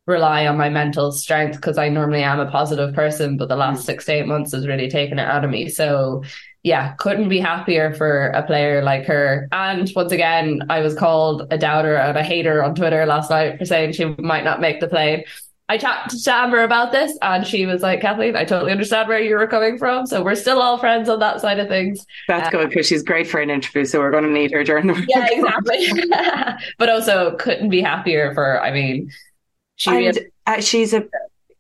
rely 0.08 0.48
on 0.48 0.58
my 0.58 0.70
mental 0.70 1.12
strength 1.12 1.58
because 1.58 1.78
I 1.78 1.90
normally 1.90 2.24
am 2.24 2.40
a 2.40 2.50
positive 2.50 2.96
person, 2.96 3.36
but 3.36 3.50
the 3.50 3.58
last 3.58 3.84
mm. 3.84 3.86
six 3.86 4.06
to 4.06 4.14
eight 4.14 4.28
months 4.28 4.54
has 4.54 4.66
really 4.66 4.90
taken 4.90 5.20
it 5.20 5.28
out 5.28 5.44
of 5.44 5.52
me. 5.52 5.68
So 5.68 6.24
yeah, 6.64 6.94
couldn't 6.94 7.28
be 7.28 7.40
happier 7.40 7.94
for 7.94 8.28
a 8.28 8.42
player 8.44 8.82
like 8.82 9.06
her. 9.06 9.50
And 9.52 9.92
once 9.98 10.14
again, 10.14 10.62
I 10.70 10.80
was 10.80 10.96
called 10.96 11.48
a 11.52 11.58
doubter 11.58 11.98
and 11.98 12.18
a 12.18 12.24
hater 12.24 12.64
on 12.64 12.74
Twitter 12.74 13.06
last 13.06 13.30
night 13.30 13.60
for 13.60 13.66
saying 13.66 13.94
she 13.94 14.16
might 14.18 14.46
not 14.46 14.62
make 14.62 14.80
the 14.80 14.88
plane. 14.88 15.26
I 15.72 15.78
talked 15.78 16.22
to 16.22 16.34
Amber 16.34 16.64
about 16.64 16.92
this 16.92 17.18
and 17.22 17.48
she 17.48 17.66
was 17.66 17.82
like, 17.82 18.02
Kathleen, 18.02 18.36
I 18.36 18.44
totally 18.44 18.74
understand 18.74 19.08
where 19.08 19.22
you 19.22 19.36
were 19.36 19.48
coming 19.48 19.78
from. 19.78 20.06
So 20.06 20.22
we're 20.22 20.36
still 20.36 20.62
all 20.62 20.78
friends 20.78 21.08
on 21.08 21.20
that 21.20 21.40
side 21.40 21.60
of 21.60 21.70
things. 21.70 22.06
That's 22.28 22.48
Uh, 22.48 22.52
good 22.52 22.70
because 22.70 22.88
she's 22.88 23.04
great 23.04 23.26
for 23.26 23.40
an 23.40 23.50
interview, 23.50 23.86
so 23.86 24.00
we're 24.00 24.12
going 24.12 24.26
to 24.26 24.30
need 24.30 24.52
her 24.52 24.66
during 24.66 24.88
the 24.88 25.02
Yeah, 25.08 25.26
exactly. 25.32 25.88
but 26.78 26.90
also 26.90 27.38
couldn't 27.38 27.70
be 27.70 27.82
happier 27.82 28.34
for, 28.34 28.62
I 28.62 28.72
mean, 28.72 29.12
she 29.78 29.92
And 29.92 30.00
really, 30.00 30.28
uh, 30.46 30.60
she's 30.60 30.94
a 30.94 31.06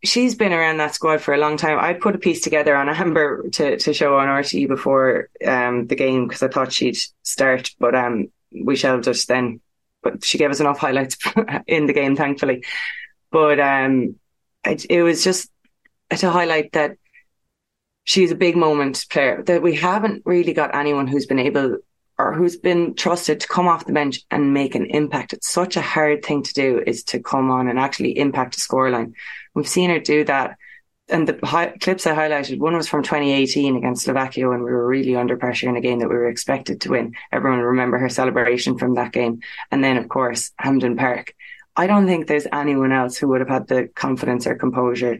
she's 0.04 0.36
been 0.36 0.52
around 0.52 0.78
that 0.78 0.93
squad 0.93 1.21
for 1.21 1.34
a 1.34 1.38
long 1.38 1.56
time. 1.56 1.80
I 1.80 1.93
put 1.93 2.15
a 2.15 2.19
piece 2.19 2.41
together 2.41 2.76
on 2.76 2.89
Amber 2.89 3.47
to 3.52 3.78
to 3.78 3.93
show 3.93 4.17
on 4.17 4.28
RTE 4.28 4.67
before 4.67 5.30
um 5.47 5.88
the 5.88 5.95
game 5.95 6.28
because 6.28 6.43
I 6.43 6.50
thought 6.50 6.74
she'd 6.74 6.97
start, 7.24 7.71
but 7.80 7.95
um 7.95 8.28
we 8.52 8.76
shelved 8.76 9.08
it 9.08 9.17
then. 9.28 9.62
But 10.04 10.26
she 10.26 10.38
gave 10.38 10.50
us 10.50 10.60
enough 10.60 10.80
highlights 10.80 11.17
in 11.67 11.86
the 11.86 11.93
game, 11.93 12.15
thankfully. 12.15 12.63
But 13.32 13.60
um, 13.60 14.15
it, 14.65 14.86
it 14.89 15.04
was 15.04 15.24
just 15.24 15.50
to 16.10 16.30
highlight 16.30 16.74
that 16.74 16.98
she's 18.04 18.32
a 18.32 18.36
big 18.36 18.56
moment 18.56 19.06
player. 19.10 19.44
That 19.44 19.62
we 19.62 19.76
haven't 19.76 20.24
really 20.26 20.54
got 20.54 20.76
anyone 20.76 21.08
who's 21.08 21.26
been 21.26 21.39
able 21.39 21.78
or 22.22 22.34
who's 22.34 22.58
been 22.58 22.94
trusted 22.94 23.39
to 23.39 23.48
come 23.48 23.67
off 23.67 23.86
the 23.86 23.94
bench 23.94 24.22
and 24.30 24.54
make 24.54 24.76
an 24.76 24.86
impact. 24.86 25.34
It's 25.34 25.50
such 25.50 25.76
a 25.76 25.82
hard 25.82 26.24
thing 26.24 26.44
to 26.44 26.54
do 26.54 26.84
is 26.86 27.04
to 27.06 27.20
come 27.20 27.50
on 27.50 27.67
and 27.67 27.80
actually 27.80 28.17
impact 28.17 28.58
a 28.58 28.60
scoreline. 28.60 29.13
We've 29.56 29.67
seen 29.67 29.89
her 29.89 30.00
do 30.00 30.24
that. 30.26 30.58
And 31.10 31.28
the 31.28 31.39
hi- 31.46 31.74
clips 31.82 32.08
I 32.08 32.15
highlighted, 32.15 32.60
one 32.60 32.76
was 32.78 32.88
from 32.88 33.04
2018 33.04 33.76
against 33.76 34.04
Slovakia 34.04 34.48
when 34.48 34.63
we 34.63 34.72
were 34.72 34.88
really 34.88 35.15
under 35.15 35.36
pressure 35.36 35.67
in 35.67 35.76
a 35.76 35.82
game 35.82 36.00
that 36.00 36.10
we 36.10 36.15
were 36.15 36.30
expected 36.30 36.82
to 36.82 36.91
win. 36.91 37.15
Everyone 37.32 37.60
remember 37.60 37.98
her 37.98 38.08
celebration 38.08 38.78
from 38.78 38.94
that 38.94 39.12
game. 39.12 39.41
And 39.72 39.84
then, 39.84 39.98
of 39.98 40.08
course, 40.08 40.52
Hampden 40.58 40.96
Park. 40.96 41.34
I 41.75 41.88
don't 41.88 42.05
think 42.05 42.27
there's 42.27 42.47
anyone 42.51 42.91
else 42.91 43.17
who 43.17 43.27
would 43.29 43.39
have 43.41 43.49
had 43.49 43.67
the 43.67 43.88
confidence 43.95 44.45
or 44.47 44.55
composure 44.55 45.17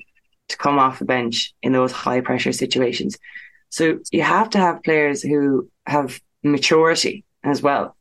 to 0.50 0.58
come 0.58 0.78
off 0.80 1.00
the 1.00 1.06
bench 1.06 1.54
in 1.62 1.72
those 1.72 1.92
high 1.92 2.22
pressure 2.22 2.52
situations. 2.52 3.18
So 3.70 4.00
you 4.12 4.22
have 4.22 4.50
to 4.52 4.58
have 4.58 4.84
players 4.84 5.22
who 5.22 5.70
have 5.86 6.20
maturity 6.44 7.24
as 7.44 7.62
well. 7.62 7.96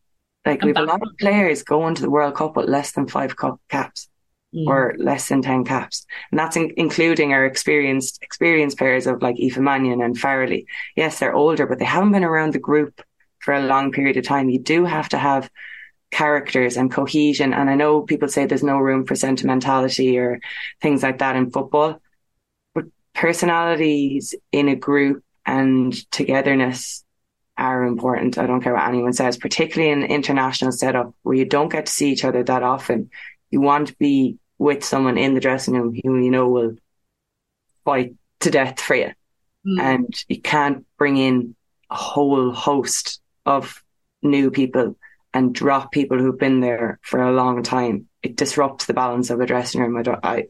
Like 0.44 0.62
we've 0.64 0.76
a 0.76 0.82
lot 0.82 1.02
of 1.02 1.16
players 1.18 1.62
going 1.62 1.94
to 1.94 2.02
the 2.02 2.10
World 2.10 2.34
Cup 2.34 2.56
with 2.56 2.68
less 2.68 2.92
than 2.92 3.06
five 3.06 3.36
cup 3.36 3.60
caps 3.68 4.08
Mm. 4.52 4.66
or 4.66 4.96
less 4.98 5.28
than 5.28 5.42
10 5.42 5.64
caps. 5.64 6.04
And 6.32 6.38
that's 6.40 6.56
in- 6.56 6.72
including 6.76 7.32
our 7.32 7.44
experienced, 7.46 8.18
experienced 8.20 8.78
players 8.78 9.06
of 9.06 9.22
like 9.22 9.36
Aoife 9.38 9.58
Mannion 9.58 10.02
and 10.02 10.18
Farrelly. 10.18 10.64
Yes, 10.96 11.20
they're 11.20 11.32
older, 11.32 11.68
but 11.68 11.78
they 11.78 11.84
haven't 11.84 12.10
been 12.10 12.24
around 12.24 12.52
the 12.52 12.58
group 12.58 13.00
for 13.38 13.54
a 13.54 13.62
long 13.62 13.92
period 13.92 14.16
of 14.16 14.24
time. 14.24 14.50
You 14.50 14.58
do 14.58 14.84
have 14.86 15.08
to 15.10 15.18
have 15.18 15.48
characters 16.10 16.76
and 16.76 16.90
cohesion. 16.90 17.52
And 17.52 17.70
I 17.70 17.74
know 17.74 18.02
people 18.02 18.28
say 18.28 18.46
there's 18.46 18.62
no 18.62 18.78
room 18.78 19.06
for 19.06 19.14
sentimentality 19.14 20.18
or 20.18 20.40
things 20.80 21.02
like 21.02 21.18
that 21.18 21.36
in 21.36 21.50
football, 21.50 22.00
but 22.74 22.84
personalities 23.14 24.34
in 24.52 24.68
a 24.68 24.76
group 24.76 25.24
and 25.46 25.92
togetherness 26.10 27.04
are 27.56 27.84
important. 27.84 28.38
I 28.38 28.46
don't 28.46 28.62
care 28.62 28.74
what 28.74 28.88
anyone 28.88 29.12
says, 29.12 29.36
particularly 29.36 29.92
in 29.92 30.02
an 30.02 30.10
international 30.10 30.72
setup 30.72 31.14
where 31.22 31.36
you 31.36 31.44
don't 31.44 31.70
get 31.70 31.86
to 31.86 31.92
see 31.92 32.10
each 32.10 32.24
other 32.24 32.42
that 32.42 32.62
often. 32.62 33.10
You 33.50 33.60
want 33.60 33.88
to 33.88 33.96
be 33.98 34.38
with 34.58 34.84
someone 34.84 35.18
in 35.18 35.34
the 35.34 35.40
dressing 35.40 35.74
room 35.74 35.94
who 35.94 36.18
you 36.18 36.30
know 36.30 36.48
will 36.48 36.76
fight 37.84 38.14
to 38.40 38.50
death 38.50 38.80
for 38.80 38.94
you. 38.94 39.12
Mm. 39.66 39.80
And 39.80 40.24
you 40.28 40.40
can't 40.40 40.86
bring 40.96 41.16
in 41.16 41.54
a 41.90 41.96
whole 41.96 42.52
host 42.52 43.20
of 43.44 43.82
new 44.22 44.50
people 44.50 44.96
and 45.32 45.54
drop 45.54 45.92
people 45.92 46.18
who've 46.18 46.38
been 46.38 46.60
there 46.60 46.98
for 47.02 47.22
a 47.22 47.32
long 47.32 47.62
time. 47.62 48.08
It 48.22 48.36
disrupts 48.36 48.86
the 48.86 48.94
balance 48.94 49.30
of 49.30 49.40
a 49.40 49.46
dressing 49.46 49.80
room. 49.80 49.96
I 49.96 50.02
don't, 50.02 50.24
I, 50.24 50.46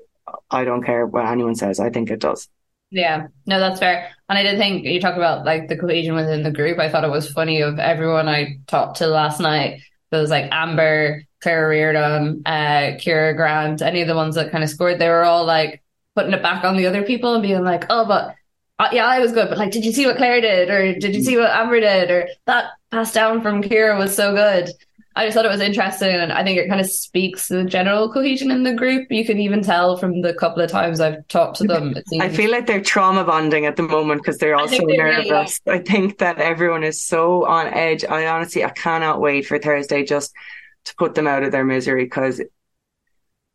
I 0.50 0.64
don't 0.64 0.82
care 0.84 1.06
what 1.06 1.26
anyone 1.26 1.54
says. 1.54 1.80
I 1.80 1.90
think 1.90 2.10
it 2.10 2.20
does. 2.20 2.48
Yeah, 2.90 3.28
no, 3.46 3.60
that's 3.60 3.78
fair. 3.78 4.10
And 4.28 4.38
I 4.38 4.42
did 4.42 4.58
think 4.58 4.84
you 4.84 5.00
talk 5.00 5.16
about 5.16 5.44
like 5.44 5.68
the 5.68 5.76
cohesion 5.76 6.14
within 6.14 6.42
the 6.42 6.50
group. 6.50 6.78
I 6.78 6.88
thought 6.88 7.04
it 7.04 7.10
was 7.10 7.30
funny 7.30 7.60
of 7.62 7.78
everyone 7.78 8.28
I 8.28 8.58
talked 8.66 8.98
to 8.98 9.06
last 9.06 9.38
night. 9.38 9.82
There 10.10 10.20
was 10.20 10.30
like 10.30 10.48
Amber, 10.50 11.22
Claire 11.40 11.66
O'Riordan, 11.66 12.42
uh, 12.44 12.98
Ciara 12.98 13.34
Grant, 13.34 13.80
any 13.80 14.00
of 14.02 14.08
the 14.08 14.16
ones 14.16 14.34
that 14.34 14.50
kind 14.50 14.64
of 14.64 14.70
scored. 14.70 14.98
They 14.98 15.08
were 15.08 15.22
all 15.22 15.44
like 15.44 15.82
putting 16.16 16.32
it 16.32 16.42
back 16.42 16.64
on 16.64 16.76
the 16.76 16.86
other 16.86 17.04
people 17.04 17.34
and 17.34 17.42
being 17.42 17.62
like, 17.62 17.84
"Oh, 17.90 18.06
but 18.06 18.34
uh, 18.80 18.88
yeah, 18.92 19.06
I 19.06 19.20
was 19.20 19.32
good, 19.32 19.48
but 19.48 19.58
like, 19.58 19.70
did 19.70 19.84
you 19.84 19.92
see 19.92 20.06
what 20.06 20.16
Claire 20.16 20.40
did, 20.40 20.68
or 20.68 20.98
did 20.98 21.14
you 21.14 21.22
see 21.22 21.36
what 21.36 21.50
Amber 21.50 21.80
did, 21.80 22.10
or 22.10 22.28
that 22.46 22.72
pass 22.90 23.12
down 23.12 23.42
from 23.42 23.62
Kira 23.62 23.98
was 23.98 24.14
so 24.14 24.34
good." 24.34 24.70
I 25.16 25.26
just 25.26 25.34
thought 25.34 25.44
it 25.44 25.50
was 25.50 25.60
interesting, 25.60 26.08
and 26.08 26.32
I 26.32 26.44
think 26.44 26.58
it 26.58 26.68
kind 26.68 26.80
of 26.80 26.88
speaks 26.88 27.48
to 27.48 27.56
the 27.56 27.64
general 27.64 28.12
cohesion 28.12 28.50
in 28.52 28.62
the 28.62 28.74
group. 28.74 29.10
You 29.10 29.24
can 29.24 29.40
even 29.40 29.60
tell 29.60 29.96
from 29.96 30.22
the 30.22 30.32
couple 30.32 30.62
of 30.62 30.70
times 30.70 31.00
I've 31.00 31.26
talked 31.26 31.56
to 31.58 31.64
them. 31.64 31.94
I 32.20 32.28
feel 32.28 32.50
like 32.50 32.66
they're 32.66 32.80
trauma 32.80 33.24
bonding 33.24 33.66
at 33.66 33.74
the 33.74 33.82
moment 33.82 34.22
because 34.22 34.38
they're 34.38 34.54
all 34.54 34.68
so 34.68 34.76
they 34.76 34.98
really 34.98 35.30
nervous. 35.30 35.60
I 35.66 35.78
think 35.78 36.18
that 36.18 36.38
everyone 36.38 36.84
is 36.84 37.02
so 37.02 37.44
on 37.44 37.66
edge. 37.66 38.04
I 38.04 38.28
honestly, 38.28 38.64
I 38.64 38.70
cannot 38.70 39.20
wait 39.20 39.46
for 39.46 39.58
Thursday 39.58 40.04
just 40.04 40.32
to 40.84 40.94
put 40.94 41.14
them 41.14 41.26
out 41.26 41.42
of 41.42 41.50
their 41.50 41.64
misery 41.64 42.04
because 42.04 42.40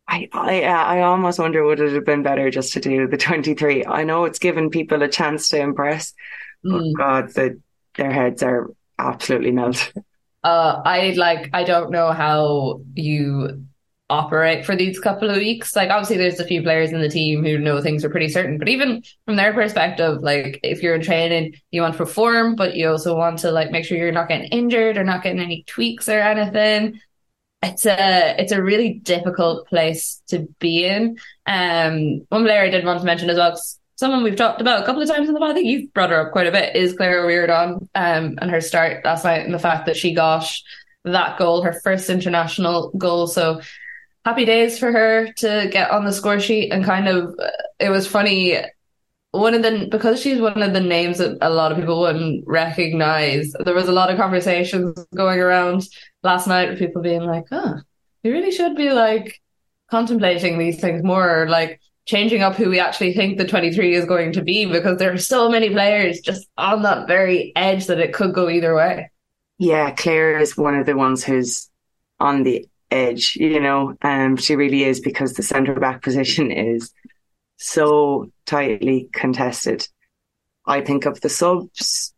I, 0.08 0.28
I, 0.32 0.62
uh, 0.62 0.84
I 0.84 1.00
almost 1.00 1.38
wonder 1.38 1.64
would 1.64 1.80
it 1.80 1.94
have 1.94 2.04
been 2.04 2.22
better 2.22 2.50
just 2.50 2.74
to 2.74 2.80
do 2.80 3.08
the 3.08 3.16
23? 3.16 3.86
I 3.86 4.04
know 4.04 4.24
it's 4.24 4.38
given 4.38 4.70
people 4.70 5.02
a 5.02 5.08
chance 5.08 5.48
to 5.48 5.58
impress, 5.58 6.14
but 6.62 6.82
Mm. 6.82 6.92
God, 6.96 7.28
the, 7.30 7.60
their 7.96 8.12
heads 8.12 8.42
are 8.42 8.70
absolutely 8.98 9.52
melted. 9.52 10.04
Uh, 10.44 10.80
I 10.84 11.10
like 11.16 11.50
I 11.52 11.64
don't 11.64 11.90
know 11.90 12.12
how 12.12 12.80
you 12.94 13.66
operate 14.08 14.64
for 14.64 14.76
these 14.76 14.98
couple 15.00 15.28
of 15.28 15.36
weeks. 15.36 15.74
Like 15.74 15.90
obviously 15.90 16.16
there's 16.18 16.38
a 16.38 16.46
few 16.46 16.62
players 16.62 16.92
in 16.92 17.00
the 17.00 17.08
team 17.08 17.44
who 17.44 17.58
know 17.58 17.82
things 17.82 18.04
are 18.04 18.10
pretty 18.10 18.28
certain, 18.28 18.58
but 18.58 18.68
even 18.68 19.02
from 19.24 19.36
their 19.36 19.52
perspective, 19.52 20.22
like 20.22 20.60
if 20.62 20.82
you're 20.82 20.94
in 20.94 21.02
training, 21.02 21.54
you 21.72 21.82
want 21.82 21.94
to 21.94 21.98
perform, 21.98 22.54
but 22.54 22.76
you 22.76 22.88
also 22.88 23.16
want 23.16 23.40
to 23.40 23.50
like 23.50 23.72
make 23.72 23.84
sure 23.84 23.98
you're 23.98 24.12
not 24.12 24.28
getting 24.28 24.48
injured 24.50 24.96
or 24.96 25.04
not 25.04 25.22
getting 25.24 25.40
any 25.40 25.64
tweaks 25.64 26.08
or 26.08 26.20
anything. 26.20 27.00
it's 27.62 27.86
a 27.86 28.40
it's 28.40 28.52
a 28.52 28.62
really 28.62 28.94
difficult 28.94 29.66
place 29.68 30.22
to 30.28 30.46
be 30.60 30.84
in. 30.84 31.16
Um, 31.46 32.26
one 32.28 32.44
player 32.44 32.62
I 32.62 32.70
did 32.70 32.84
want 32.84 33.00
to 33.00 33.06
mention 33.06 33.30
as 33.30 33.38
well, 33.38 33.58
someone 33.96 34.22
we've 34.22 34.36
talked 34.36 34.60
about 34.60 34.82
a 34.82 34.86
couple 34.86 35.02
of 35.02 35.08
times 35.08 35.28
in 35.28 35.34
the 35.34 35.40
past, 35.40 35.52
I 35.52 35.54
think 35.54 35.66
you've 35.66 35.92
brought 35.92 36.10
her 36.10 36.26
up 36.26 36.32
quite 36.32 36.46
a 36.46 36.52
bit, 36.52 36.76
is 36.76 36.94
Claire 36.94 37.24
O'Riordan 37.24 37.88
um, 37.94 38.38
and 38.40 38.50
her 38.50 38.60
start 38.60 39.04
last 39.04 39.24
night 39.24 39.44
and 39.44 39.54
the 39.54 39.58
fact 39.58 39.86
that 39.86 39.96
she 39.96 40.14
got 40.14 40.46
that 41.04 41.38
goal, 41.38 41.62
her 41.62 41.72
first 41.72 42.10
international 42.10 42.92
goal. 42.98 43.26
So 43.26 43.60
happy 44.24 44.44
days 44.44 44.78
for 44.78 44.92
her 44.92 45.32
to 45.34 45.68
get 45.70 45.90
on 45.90 46.04
the 46.04 46.12
score 46.12 46.40
sheet 46.40 46.70
and 46.72 46.84
kind 46.84 47.08
of 47.08 47.38
it 47.78 47.90
was 47.90 48.08
funny 48.08 48.58
one 49.30 49.54
of 49.54 49.62
the 49.62 49.86
because 49.88 50.20
she's 50.20 50.40
one 50.40 50.62
of 50.62 50.72
the 50.72 50.80
names 50.80 51.18
that 51.18 51.38
a 51.42 51.50
lot 51.50 51.70
of 51.70 51.78
people 51.78 52.00
wouldn't 52.00 52.42
recognize 52.46 53.52
there 53.64 53.74
was 53.74 53.86
a 53.86 53.92
lot 53.92 54.10
of 54.10 54.16
conversations 54.16 54.98
going 55.14 55.38
around 55.38 55.86
last 56.24 56.48
night 56.48 56.68
with 56.68 56.78
people 56.78 57.02
being 57.02 57.22
like 57.22 57.44
oh 57.52 57.74
we 58.24 58.30
really 58.30 58.50
should 58.50 58.74
be 58.74 58.90
like 58.90 59.40
contemplating 59.90 60.58
these 60.58 60.80
things 60.80 61.04
more 61.04 61.46
like 61.48 61.80
changing 62.06 62.42
up 62.42 62.54
who 62.54 62.70
we 62.70 62.80
actually 62.80 63.12
think 63.12 63.36
the 63.36 63.46
23 63.46 63.94
is 63.94 64.04
going 64.04 64.32
to 64.32 64.42
be 64.42 64.64
because 64.64 64.98
there 64.98 65.12
are 65.12 65.18
so 65.18 65.48
many 65.48 65.70
players 65.70 66.20
just 66.20 66.48
on 66.56 66.82
that 66.82 67.06
very 67.06 67.52
edge 67.56 67.86
that 67.86 67.98
it 68.00 68.12
could 68.12 68.32
go 68.32 68.48
either 68.48 68.74
way 68.74 69.10
yeah 69.58 69.90
claire 69.90 70.38
is 70.38 70.56
one 70.56 70.74
of 70.74 70.86
the 70.86 70.96
ones 70.96 71.24
who's 71.24 71.68
on 72.18 72.42
the 72.42 72.66
edge, 72.90 73.36
you 73.36 73.60
know. 73.60 73.96
Um, 74.02 74.36
she 74.36 74.56
really 74.56 74.84
is 74.84 75.00
because 75.00 75.34
the 75.34 75.42
centre 75.42 75.78
back 75.78 76.02
position 76.02 76.50
is 76.50 76.92
so 77.56 78.30
tightly 78.44 79.08
contested. 79.12 79.86
I 80.66 80.80
think 80.80 81.06
of 81.06 81.20
the 81.20 81.28
subs. 81.28 82.12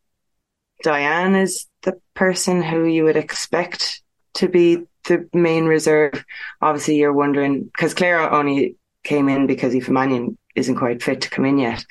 Diane 0.83 1.35
is 1.35 1.67
the 1.83 2.01
person 2.15 2.63
who 2.63 2.85
you 2.85 3.05
would 3.05 3.17
expect 3.17 4.03
to 4.35 4.49
be 4.49 4.85
the 5.07 5.29
main 5.33 5.67
reserve. 5.67 6.25
Obviously, 6.63 6.97
you're 6.97 7.13
wondering 7.13 7.65
because 7.65 7.95
Claire 7.95 8.33
only 8.33 8.77
came 9.05 9.29
in 9.29 9.47
because 9.47 9.75
Aoife 9.75 9.89
Mannion 9.89 10.39
isn't 10.55 10.77
quite 10.77 11.03
fit 11.03 11.23
to 11.23 11.31
come 11.31 11.45
in 11.45 11.59
yet, 11.59 11.85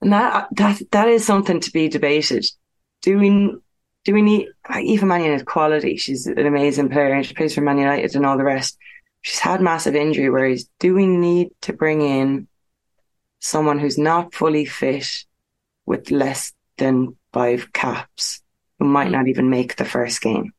and 0.00 0.12
that 0.12 0.48
that 0.52 0.80
that 0.90 1.08
is 1.08 1.24
something 1.24 1.60
to 1.60 1.72
be 1.72 1.88
debated. 1.88 2.46
Do 3.02 3.18
we 3.18 3.56
do 4.04 4.14
we 4.14 4.22
need 4.22 4.48
Aoife 4.68 5.02
Mannion 5.02 5.32
is 5.32 5.42
quality? 5.42 5.96
She's 5.96 6.26
an 6.26 6.46
amazing 6.46 6.88
player 6.88 7.12
and 7.12 7.24
she 7.24 7.34
plays 7.34 7.54
for 7.54 7.60
Man 7.60 7.78
United 7.78 8.14
and 8.16 8.26
all 8.26 8.36
the 8.36 8.44
rest. 8.44 8.76
She's 9.20 9.38
had 9.38 9.60
massive 9.60 9.94
injury 9.94 10.28
worries. 10.28 10.68
Do 10.80 10.94
we 10.94 11.06
need 11.06 11.50
to 11.62 11.72
bring 11.72 12.02
in 12.02 12.48
someone 13.38 13.78
who's 13.78 13.98
not 13.98 14.34
fully 14.34 14.64
fit 14.64 15.24
with 15.86 16.10
less 16.10 16.52
than 16.78 17.16
five 17.32 17.72
caps 17.72 18.42
who 18.78 18.86
might 18.86 19.08
mm. 19.08 19.12
not 19.12 19.28
even 19.28 19.50
make 19.50 19.76
the 19.76 19.84
first 19.84 20.20
game? 20.20 20.52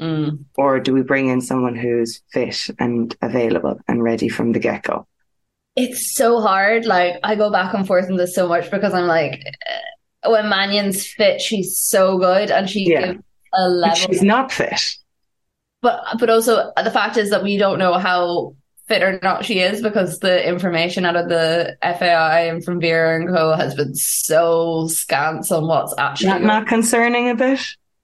Mm. 0.00 0.44
Or 0.56 0.80
do 0.80 0.94
we 0.94 1.02
bring 1.02 1.28
in 1.28 1.40
someone 1.40 1.76
who's 1.76 2.22
fit 2.32 2.68
and 2.78 3.14
available 3.20 3.78
and 3.86 4.02
ready 4.02 4.28
from 4.28 4.52
the 4.52 4.58
get 4.58 4.84
go? 4.84 5.06
It's 5.76 6.14
so 6.14 6.40
hard. 6.40 6.86
Like 6.86 7.16
I 7.22 7.34
go 7.34 7.50
back 7.50 7.74
and 7.74 7.86
forth 7.86 8.10
on 8.10 8.16
this 8.16 8.34
so 8.34 8.48
much 8.48 8.70
because 8.70 8.94
I'm 8.94 9.06
like, 9.06 9.42
when 10.26 10.48
Mannion's 10.48 11.06
fit, 11.06 11.40
she's 11.40 11.78
so 11.78 12.18
good 12.18 12.50
and 12.50 12.68
she 12.68 12.90
yeah. 12.90 13.12
gives 13.12 13.24
a 13.54 13.68
level. 13.68 13.96
She's 13.96 14.22
not 14.22 14.50
fit. 14.50 14.96
But 15.82 16.02
but 16.18 16.28
also 16.28 16.72
the 16.82 16.90
fact 16.90 17.16
is 17.16 17.30
that 17.30 17.42
we 17.42 17.56
don't 17.56 17.78
know 17.78 17.94
how 17.94 18.54
fit 18.88 19.02
or 19.02 19.20
not 19.22 19.44
she 19.44 19.60
is 19.60 19.80
because 19.80 20.18
the 20.18 20.46
information 20.46 21.06
out 21.06 21.16
of 21.16 21.28
the 21.28 21.76
FAI 21.80 22.40
and 22.48 22.64
from 22.64 22.80
Vera 22.80 23.16
and 23.16 23.28
Co 23.28 23.54
has 23.54 23.74
been 23.74 23.94
so 23.94 24.88
scant 24.88 25.50
on 25.52 25.66
what's 25.66 25.94
actually 25.96 26.30
not, 26.30 26.42
not 26.42 26.66
concerning 26.66 27.30
a 27.30 27.34
bit. 27.34 27.60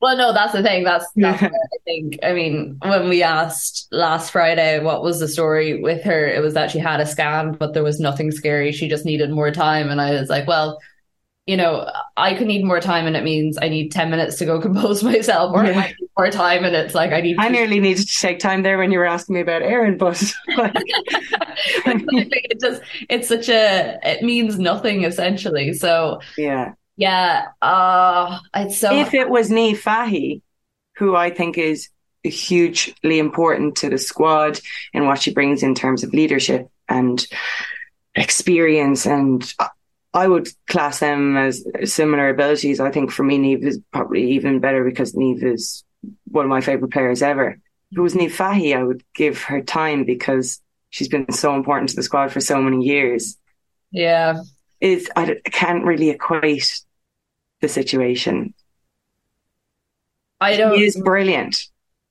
Well, 0.06 0.16
no, 0.16 0.32
that's 0.32 0.52
the 0.52 0.62
thing. 0.62 0.84
That's, 0.84 1.04
that's 1.16 1.42
I 1.42 1.50
think. 1.84 2.20
I 2.22 2.32
mean, 2.32 2.78
when 2.80 3.08
we 3.08 3.24
asked 3.24 3.88
last 3.90 4.30
Friday 4.30 4.78
what 4.78 5.02
was 5.02 5.18
the 5.18 5.26
story 5.26 5.82
with 5.82 6.04
her, 6.04 6.28
it 6.28 6.40
was 6.40 6.54
that 6.54 6.70
she 6.70 6.78
had 6.78 7.00
a 7.00 7.06
scan, 7.06 7.54
but 7.54 7.74
there 7.74 7.82
was 7.82 7.98
nothing 7.98 8.30
scary. 8.30 8.70
She 8.70 8.88
just 8.88 9.04
needed 9.04 9.32
more 9.32 9.50
time, 9.50 9.90
and 9.90 10.00
I 10.00 10.12
was 10.12 10.28
like, 10.28 10.46
well, 10.46 10.78
you 11.44 11.56
know, 11.56 11.90
I 12.16 12.34
could 12.34 12.46
need 12.46 12.64
more 12.64 12.78
time 12.78 13.08
and 13.08 13.16
it 13.16 13.24
means 13.24 13.58
I 13.60 13.68
need 13.68 13.90
10 13.90 14.10
minutes 14.10 14.36
to 14.36 14.44
go 14.44 14.60
compose 14.62 15.02
myself 15.02 15.52
or 15.52 15.64
yeah. 15.64 15.70
I 15.70 15.74
might 15.74 15.94
need 16.00 16.10
more 16.16 16.30
time 16.30 16.64
and 16.64 16.74
it's 16.74 16.94
like 16.94 17.12
I 17.12 17.20
need 17.20 17.36
I 17.38 17.48
nearly 17.48 17.78
needed 17.78 18.08
to 18.08 18.18
take 18.20 18.40
time 18.40 18.64
there 18.64 18.78
when 18.78 18.90
you 18.90 18.98
were 18.98 19.06
asking 19.06 19.36
me 19.36 19.42
about 19.42 19.62
Erin, 19.62 19.96
but 19.96 20.20
like... 20.56 20.74
it 20.76 22.60
just 22.60 22.82
it's 23.08 23.28
such 23.28 23.48
a 23.48 23.96
it 24.02 24.22
means 24.24 24.58
nothing 24.58 25.04
essentially. 25.04 25.72
So 25.72 26.20
yeah. 26.36 26.74
Yeah. 26.96 27.46
Uh 27.60 28.38
it's 28.54 28.78
so 28.78 28.96
if 28.96 29.14
it 29.14 29.28
was 29.28 29.50
Niamh 29.50 29.76
Fahey, 29.76 30.42
who 30.96 31.14
I 31.14 31.30
think 31.30 31.58
is 31.58 31.88
hugely 32.24 33.18
important 33.18 33.76
to 33.76 33.90
the 33.90 33.98
squad 33.98 34.58
and 34.92 35.06
what 35.06 35.20
she 35.20 35.32
brings 35.32 35.62
in 35.62 35.74
terms 35.74 36.02
of 36.02 36.12
leadership 36.12 36.68
and 36.88 37.24
experience 38.14 39.06
and 39.06 39.54
I 40.16 40.26
would 40.26 40.48
class 40.66 41.00
them 41.00 41.36
as 41.36 41.62
similar 41.84 42.30
abilities. 42.30 42.80
I 42.80 42.90
think 42.90 43.10
for 43.10 43.22
me, 43.22 43.38
Niamh 43.38 43.62
is 43.64 43.78
probably 43.92 44.30
even 44.32 44.60
better 44.60 44.82
because 44.82 45.12
Niamh 45.12 45.42
is 45.42 45.84
one 46.24 46.46
of 46.46 46.48
my 46.48 46.62
favorite 46.62 46.90
players 46.90 47.20
ever. 47.20 47.58
If 47.90 47.98
it 47.98 48.00
was 48.00 48.14
Niamh 48.14 48.30
Fahey, 48.30 48.72
I 48.72 48.82
would 48.82 49.04
give 49.14 49.42
her 49.42 49.60
time 49.60 50.04
because 50.04 50.60
she's 50.88 51.08
been 51.08 51.30
so 51.32 51.54
important 51.54 51.90
to 51.90 51.96
the 51.96 52.02
squad 52.02 52.32
for 52.32 52.40
so 52.40 52.62
many 52.62 52.82
years. 52.86 53.36
Yeah. 53.90 54.40
Is 54.80 55.10
I 55.14 55.36
can't 55.44 55.84
really 55.84 56.08
equate 56.08 56.80
the 57.66 57.72
situation. 57.72 58.54
I 60.40 60.56
don't. 60.56 60.76
She 60.76 60.84
is 60.84 60.96
brilliant. 60.96 61.56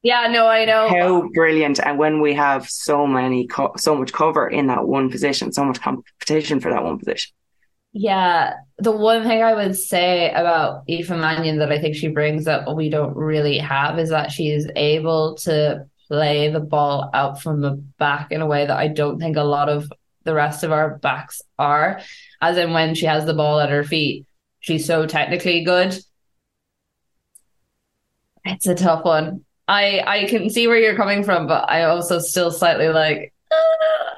Yeah, 0.04 0.28
no, 0.28 0.48
I 0.48 0.66
know. 0.66 0.90
How 0.90 1.30
brilliant! 1.34 1.80
And 1.80 1.98
when 1.98 2.22
we 2.22 2.34
have 2.34 2.70
so 2.70 3.08
many, 3.08 3.48
co- 3.48 3.74
so 3.78 3.96
much 3.96 4.12
cover 4.14 4.48
in 4.48 4.68
that 4.68 4.88
one 4.88 5.10
position, 5.10 5.52
so 5.52 5.64
much 5.64 5.82
competition 5.82 6.60
for 6.60 6.72
that 6.72 6.84
one 6.84 7.00
position. 7.00 7.32
Yeah, 7.94 8.56
the 8.78 8.92
one 8.92 9.24
thing 9.24 9.42
I 9.42 9.54
would 9.54 9.78
say 9.78 10.32
about 10.32 10.84
Aoife 10.90 11.10
Mannion 11.10 11.60
that 11.60 11.72
I 11.72 11.80
think 11.80 11.96
she 11.96 12.10
brings 12.10 12.44
that 12.46 12.76
we 12.76 12.90
don't 12.90 13.16
really 13.16 13.58
have 13.58 13.98
is 13.98 14.10
that 14.10 14.32
she 14.32 14.50
is 14.50 14.70
able 14.76 15.36
to 15.38 15.88
play 16.10 16.50
the 16.50 16.60
ball 16.60 17.10
out 17.14 17.42
from 17.42 17.62
the 17.62 17.72
back 17.98 18.32
in 18.32 18.42
a 18.42 18.46
way 18.46 18.66
that 18.66 18.78
I 18.78 18.90
don't 18.90 19.18
think 19.18 19.38
a 19.38 19.44
lot 19.44 19.70
of 19.70 19.92
the 20.24 20.34
rest 20.34 20.64
of 20.64 20.72
our 20.72 20.98
backs 20.98 21.42
are. 21.58 22.02
As 22.42 22.58
in 22.58 22.74
when 22.74 22.96
she 22.96 23.06
has 23.06 23.26
the 23.26 23.34
ball 23.34 23.60
at 23.60 23.70
her 23.70 23.84
feet, 23.84 24.26
she's 24.66 24.86
so 24.86 25.06
technically 25.06 25.64
good. 25.64 25.96
It's 28.44 28.66
a 28.66 28.74
tough 28.74 29.06
one. 29.06 29.46
I 29.68 30.02
I 30.06 30.26
can 30.26 30.50
see 30.50 30.68
where 30.68 30.78
you're 30.78 30.96
coming 30.96 31.24
from, 31.24 31.46
but 31.48 31.70
I 31.70 31.84
also 31.84 32.20
still 32.20 32.52
slightly 32.52 32.90
like 32.90 33.32
ah, 33.54 34.16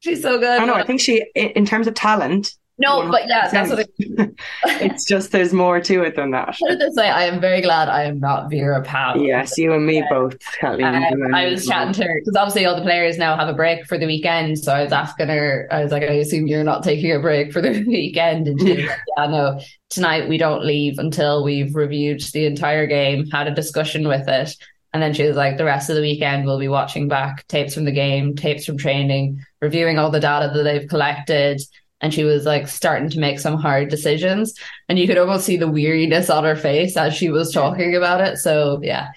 she's 0.00 0.22
so 0.22 0.38
good. 0.38 0.60
I 0.60 0.64
know. 0.64 0.74
I 0.74 0.84
think 0.84 1.00
she, 1.00 1.24
in 1.34 1.66
terms 1.66 1.86
of 1.86 1.94
talent, 1.94 2.54
no, 2.78 3.10
but 3.10 3.28
yeah, 3.28 3.50
that's 3.50 3.70
what 3.70 3.86
it's 4.64 5.04
just 5.04 5.32
there's 5.32 5.52
more 5.52 5.80
to 5.80 6.02
it 6.02 6.16
than 6.16 6.30
that. 6.32 6.56
Put 6.58 6.72
it 6.72 6.78
this 6.78 6.94
way, 6.96 7.08
I 7.08 7.24
am 7.24 7.40
very 7.40 7.60
glad 7.60 7.88
I 7.88 8.04
am 8.04 8.18
not 8.18 8.50
Vera 8.50 8.82
Pauw. 8.82 9.26
Yes, 9.26 9.56
you 9.58 9.72
and 9.72 9.86
me 9.86 10.02
both, 10.10 10.36
Kelly. 10.58 10.82
Um, 10.82 11.34
I 11.34 11.46
was 11.46 11.66
chatting 11.66 11.92
to 11.94 12.04
her 12.04 12.20
because 12.20 12.36
obviously 12.36 12.66
all 12.66 12.76
the 12.76 12.82
players 12.82 13.18
now 13.18 13.36
have 13.36 13.48
a 13.48 13.54
break 13.54 13.86
for 13.86 13.98
the 13.98 14.06
weekend. 14.06 14.58
So 14.58 14.72
I 14.72 14.82
was 14.82 14.92
asking 14.92 15.28
her, 15.28 15.68
I 15.70 15.82
was 15.82 15.92
like, 15.92 16.02
I 16.02 16.14
assume 16.14 16.46
you're 16.46 16.64
not 16.64 16.82
taking 16.82 17.12
a 17.12 17.20
break 17.20 17.52
for 17.52 17.60
the 17.60 17.84
weekend. 17.86 18.48
And 18.48 18.60
she's 18.60 18.86
like, 18.86 18.98
Yeah, 19.16 19.26
no, 19.26 19.60
tonight 19.90 20.28
we 20.28 20.38
don't 20.38 20.64
leave 20.64 20.98
until 20.98 21.44
we've 21.44 21.74
reviewed 21.74 22.20
the 22.32 22.46
entire 22.46 22.86
game, 22.86 23.26
had 23.26 23.46
a 23.46 23.54
discussion 23.54 24.08
with 24.08 24.28
it. 24.28 24.54
And 24.92 25.02
then 25.02 25.14
she 25.14 25.22
was 25.22 25.36
like, 25.36 25.56
the 25.56 25.64
rest 25.64 25.88
of 25.88 25.96
the 25.96 26.02
weekend 26.02 26.44
we'll 26.44 26.58
be 26.58 26.66
watching 26.66 27.06
back 27.06 27.46
tapes 27.46 27.74
from 27.74 27.84
the 27.84 27.92
game, 27.92 28.34
tapes 28.34 28.64
from 28.64 28.76
training, 28.76 29.44
reviewing 29.60 29.98
all 29.98 30.10
the 30.10 30.18
data 30.18 30.50
that 30.52 30.62
they've 30.64 30.88
collected 30.88 31.62
and 32.00 32.12
she 32.12 32.24
was 32.24 32.44
like 32.44 32.68
starting 32.68 33.10
to 33.10 33.18
make 33.18 33.38
some 33.38 33.56
hard 33.56 33.88
decisions 33.88 34.54
and 34.88 34.98
you 34.98 35.06
could 35.06 35.18
almost 35.18 35.44
see 35.44 35.56
the 35.56 35.68
weariness 35.68 36.30
on 36.30 36.44
her 36.44 36.56
face 36.56 36.96
as 36.96 37.14
she 37.14 37.30
was 37.30 37.52
talking 37.52 37.94
about 37.94 38.20
it. 38.20 38.38
So 38.38 38.80
yeah. 38.82 39.08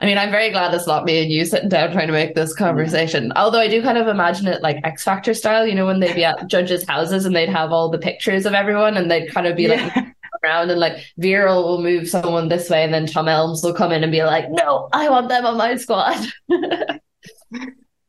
I 0.00 0.06
mean 0.06 0.18
i'm 0.18 0.30
very 0.30 0.50
glad 0.50 0.74
it's 0.74 0.88
not 0.88 1.04
me 1.04 1.22
and 1.22 1.30
you 1.30 1.44
sitting 1.44 1.68
down 1.68 1.92
trying 1.92 2.08
to 2.08 2.12
make 2.12 2.34
this 2.34 2.54
conversation. 2.54 3.32
Although 3.36 3.60
i 3.60 3.68
do 3.68 3.80
kind 3.80 3.96
of 3.96 4.08
imagine 4.08 4.48
it 4.48 4.60
like 4.60 4.78
x 4.84 5.04
factor 5.04 5.32
style 5.32 5.66
you 5.66 5.74
know 5.74 5.86
when 5.86 6.00
they'd 6.00 6.14
be 6.14 6.24
at 6.24 6.46
judges 6.48 6.86
houses 6.86 7.24
and 7.24 7.34
they'd 7.34 7.48
have 7.48 7.72
all 7.72 7.88
the 7.88 7.98
pictures 7.98 8.44
of 8.44 8.54
everyone 8.54 8.96
and 8.96 9.10
they'd 9.10 9.30
kind 9.30 9.46
of 9.46 9.56
be 9.56 9.62
yeah. 9.62 9.90
like 9.94 10.14
around 10.42 10.70
and 10.70 10.80
like 10.80 10.98
Vera 11.16 11.54
will 11.54 11.80
move 11.80 12.08
someone 12.08 12.48
this 12.48 12.68
way 12.68 12.82
and 12.82 12.92
then 12.92 13.06
Tom 13.06 13.28
Elmes 13.28 13.62
will 13.62 13.72
come 13.72 13.92
in 13.92 14.02
and 14.02 14.12
be 14.12 14.24
like 14.24 14.50
no 14.50 14.88
I 14.92 15.08
want 15.08 15.28
them 15.28 15.46
on 15.46 15.56
my 15.56 15.76
squad. 15.76 16.26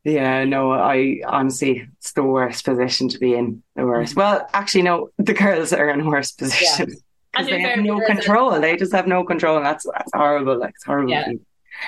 Yeah, 0.06 0.44
no, 0.44 0.70
I 0.70 1.20
honestly, 1.26 1.88
the 2.16 2.24
worst 2.24 2.64
position 2.64 3.08
to 3.10 3.18
be 3.18 3.34
in. 3.34 3.62
The 3.76 3.86
worst. 3.86 4.16
Well, 4.16 4.48
actually, 4.52 4.82
no, 4.82 5.10
the 5.18 5.34
girls 5.34 5.72
are 5.72 5.88
in 5.88 6.00
a 6.00 6.06
worse 6.08 6.32
position 6.32 6.86
because 7.32 7.48
yeah. 7.48 7.56
they 7.56 7.60
have 7.62 7.78
no 7.78 8.04
control. 8.04 8.58
They 8.60 8.76
just 8.76 8.92
have 8.92 9.06
no 9.06 9.22
control, 9.22 9.56
and 9.58 9.64
that's 9.64 9.84
that's 9.84 10.10
horrible. 10.12 10.58
Like 10.58 10.70
it's 10.70 10.84
horrible. 10.84 11.10
Yeah. 11.10 11.32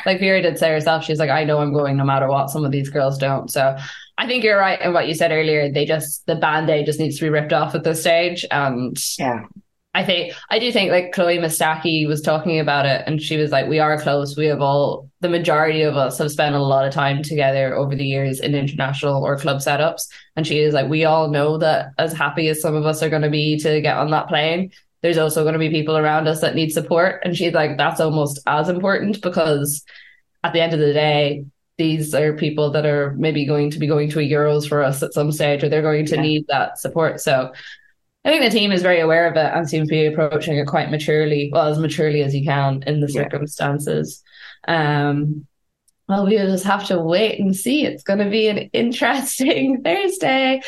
Like 0.06 0.20
Vera 0.20 0.42
did 0.42 0.58
say 0.58 0.70
herself, 0.70 1.04
she's 1.04 1.18
like, 1.18 1.30
I 1.30 1.44
know 1.44 1.60
I'm 1.60 1.72
going 1.72 1.96
no 1.96 2.04
matter 2.04 2.28
what. 2.28 2.50
Some 2.50 2.64
of 2.64 2.70
these 2.70 2.90
girls 2.90 3.16
don't. 3.16 3.50
So 3.50 3.74
I 4.18 4.26
think 4.26 4.44
you're 4.44 4.58
right 4.58 4.80
in 4.82 4.92
what 4.92 5.08
you 5.08 5.14
said 5.14 5.32
earlier. 5.32 5.72
They 5.72 5.86
just 5.86 6.26
the 6.26 6.36
band 6.36 6.68
aid 6.70 6.86
just 6.86 7.00
needs 7.00 7.16
to 7.18 7.24
be 7.24 7.30
ripped 7.30 7.52
off 7.52 7.74
at 7.74 7.84
this 7.84 8.00
stage, 8.00 8.44
and 8.50 8.96
yeah. 9.18 9.46
I 9.98 10.04
think 10.04 10.32
I 10.48 10.60
do 10.60 10.70
think 10.70 10.92
like 10.92 11.10
Chloe 11.10 11.38
Mustaki 11.38 12.06
was 12.06 12.22
talking 12.22 12.60
about 12.60 12.86
it 12.86 13.02
and 13.08 13.20
she 13.20 13.36
was 13.36 13.50
like, 13.50 13.66
We 13.66 13.80
are 13.80 14.00
close. 14.00 14.36
We 14.36 14.46
have 14.46 14.60
all 14.60 15.10
the 15.20 15.28
majority 15.28 15.82
of 15.82 15.96
us 15.96 16.18
have 16.18 16.30
spent 16.30 16.54
a 16.54 16.62
lot 16.62 16.86
of 16.86 16.94
time 16.94 17.20
together 17.24 17.74
over 17.74 17.96
the 17.96 18.06
years 18.06 18.38
in 18.38 18.54
international 18.54 19.24
or 19.24 19.36
club 19.36 19.58
setups. 19.58 20.02
And 20.36 20.46
she 20.46 20.60
is 20.60 20.72
like, 20.72 20.88
We 20.88 21.04
all 21.04 21.28
know 21.30 21.58
that 21.58 21.88
as 21.98 22.12
happy 22.12 22.46
as 22.46 22.60
some 22.60 22.76
of 22.76 22.86
us 22.86 23.02
are 23.02 23.10
gonna 23.10 23.28
be 23.28 23.58
to 23.58 23.80
get 23.80 23.96
on 23.96 24.12
that 24.12 24.28
plane, 24.28 24.70
there's 25.02 25.18
also 25.18 25.42
gonna 25.42 25.58
be 25.58 25.68
people 25.70 25.96
around 25.98 26.28
us 26.28 26.42
that 26.42 26.54
need 26.54 26.70
support. 26.70 27.20
And 27.24 27.36
she's 27.36 27.52
like, 27.52 27.76
That's 27.76 28.00
almost 28.00 28.38
as 28.46 28.68
important 28.68 29.20
because 29.20 29.84
at 30.44 30.52
the 30.52 30.60
end 30.60 30.74
of 30.74 30.78
the 30.78 30.92
day, 30.92 31.44
these 31.76 32.14
are 32.14 32.34
people 32.34 32.70
that 32.70 32.86
are 32.86 33.14
maybe 33.18 33.44
going 33.44 33.72
to 33.72 33.80
be 33.80 33.88
going 33.88 34.10
to 34.10 34.20
a 34.20 34.22
Euros 34.30 34.68
for 34.68 34.80
us 34.84 35.02
at 35.02 35.12
some 35.12 35.32
stage, 35.32 35.64
or 35.64 35.68
they're 35.68 35.82
going 35.82 36.06
to 36.06 36.14
Yeah. 36.14 36.22
need 36.22 36.44
that 36.46 36.78
support. 36.78 37.20
So 37.20 37.52
I 38.24 38.30
think 38.30 38.42
the 38.42 38.50
team 38.58 38.72
is 38.72 38.82
very 38.82 39.00
aware 39.00 39.26
of 39.28 39.36
it 39.36 39.52
and 39.54 39.68
seems 39.68 39.88
to 39.88 39.92
be 39.92 40.06
approaching 40.06 40.58
it 40.58 40.66
quite 40.66 40.90
maturely, 40.90 41.50
well, 41.52 41.66
as 41.68 41.78
maturely 41.78 42.22
as 42.22 42.34
you 42.34 42.44
can 42.44 42.82
in 42.86 43.00
the 43.00 43.10
Yeah. 43.10 43.22
circumstances. 43.22 44.22
Um, 44.66 45.46
well, 46.08 46.26
we'll 46.26 46.46
just 46.46 46.64
have 46.64 46.86
to 46.86 47.00
wait 47.00 47.38
and 47.38 47.54
see. 47.54 47.84
It's 47.84 48.02
going 48.02 48.18
to 48.18 48.30
be 48.30 48.48
an 48.48 48.58
interesting 48.72 49.82
Thursday. 49.84 50.62